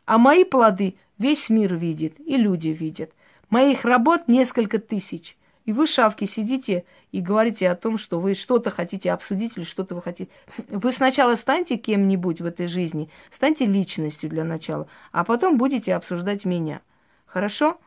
А 0.05 0.17
мои 0.17 0.43
плоды 0.43 0.95
весь 1.17 1.49
мир 1.49 1.75
видит 1.75 2.19
и 2.19 2.35
люди 2.35 2.69
видят. 2.69 3.11
Моих 3.49 3.85
работ 3.85 4.27
несколько 4.27 4.79
тысяч. 4.79 5.37
И 5.65 5.73
вы, 5.73 5.87
шавки, 5.87 6.25
сидите 6.25 6.85
и 7.11 7.21
говорите 7.21 7.69
о 7.69 7.75
том, 7.75 7.97
что 7.97 8.19
вы 8.19 8.33
что-то 8.33 8.69
хотите 8.69 9.11
обсудить 9.11 9.57
или 9.57 9.63
что-то 9.63 9.95
вы 9.95 10.01
хотите. 10.01 10.31
Вы 10.67 10.91
сначала 10.91 11.35
станьте 11.35 11.77
кем-нибудь 11.77 12.41
в 12.41 12.45
этой 12.45 12.67
жизни, 12.67 13.09
станьте 13.29 13.65
личностью 13.65 14.29
для 14.29 14.43
начала, 14.43 14.87
а 15.11 15.23
потом 15.23 15.57
будете 15.57 15.95
обсуждать 15.95 16.45
меня. 16.45 16.81
Хорошо? 17.25 17.79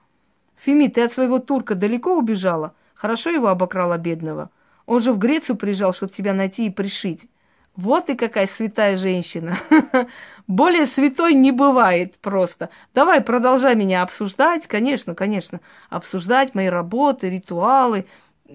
Фими, 0.56 0.86
ты 0.86 1.02
от 1.02 1.12
своего 1.12 1.38
турка 1.38 1.74
далеко 1.74 2.16
убежала? 2.16 2.74
Хорошо 2.94 3.30
его 3.30 3.48
обокрала 3.48 3.98
бедного? 3.98 4.50
Он 4.86 5.00
же 5.00 5.12
в 5.12 5.18
Грецию 5.18 5.56
приезжал, 5.56 5.92
чтобы 5.92 6.12
тебя 6.12 6.34
найти 6.34 6.66
и 6.66 6.70
пришить. 6.70 7.28
Вот 7.76 8.10
и 8.10 8.14
какая 8.14 8.46
святая 8.46 8.96
женщина. 8.98 9.56
Более 10.46 10.84
святой 10.86 11.32
не 11.32 11.52
бывает 11.52 12.18
просто. 12.18 12.68
Давай, 12.92 13.22
продолжай 13.22 13.74
меня 13.74 14.02
обсуждать. 14.02 14.66
Конечно, 14.66 15.14
конечно. 15.14 15.60
Обсуждать 15.88 16.54
мои 16.54 16.66
работы, 16.66 17.30
ритуалы. 17.30 18.06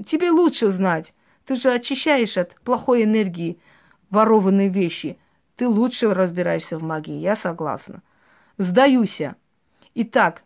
Тебе 0.05 0.29
лучше 0.29 0.67
знать. 0.67 1.15
Ты 1.45 1.55
же 1.55 1.71
очищаешь 1.71 2.37
от 2.37 2.55
плохой 2.61 3.05
энергии 3.05 3.57
ворованные 4.11 4.69
вещи. 4.69 5.17
Ты 5.55 5.67
лучше 5.67 6.13
разбираешься 6.13 6.77
в 6.77 6.83
магии, 6.83 7.15
я 7.15 7.35
согласна. 7.35 8.03
Сдаюся. 8.59 9.35
Итак, 9.95 10.43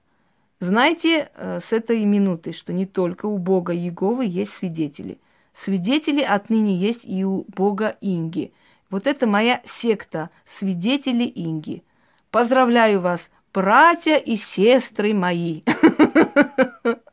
знайте 0.61 1.29
э, 1.35 1.59
с 1.61 1.73
этой 1.73 2.05
минуты, 2.05 2.53
что 2.53 2.71
не 2.71 2.85
только 2.85 3.25
у 3.25 3.37
Бога 3.37 3.73
Иеговы 3.73 4.25
есть 4.25 4.53
свидетели. 4.53 5.19
Свидетели 5.53 6.21
отныне 6.21 6.77
есть 6.77 7.03
и 7.03 7.25
у 7.25 7.43
Бога 7.49 7.97
Инги– 7.99 8.53
вот 8.91 9.07
это 9.07 9.25
моя 9.25 9.61
секта, 9.65 10.29
свидетели 10.45 11.31
Инги. 11.33 11.83
Поздравляю 12.29 12.99
вас, 12.99 13.29
братья 13.53 14.17
и 14.17 14.35
сестры 14.35 15.13
мои. 15.13 15.63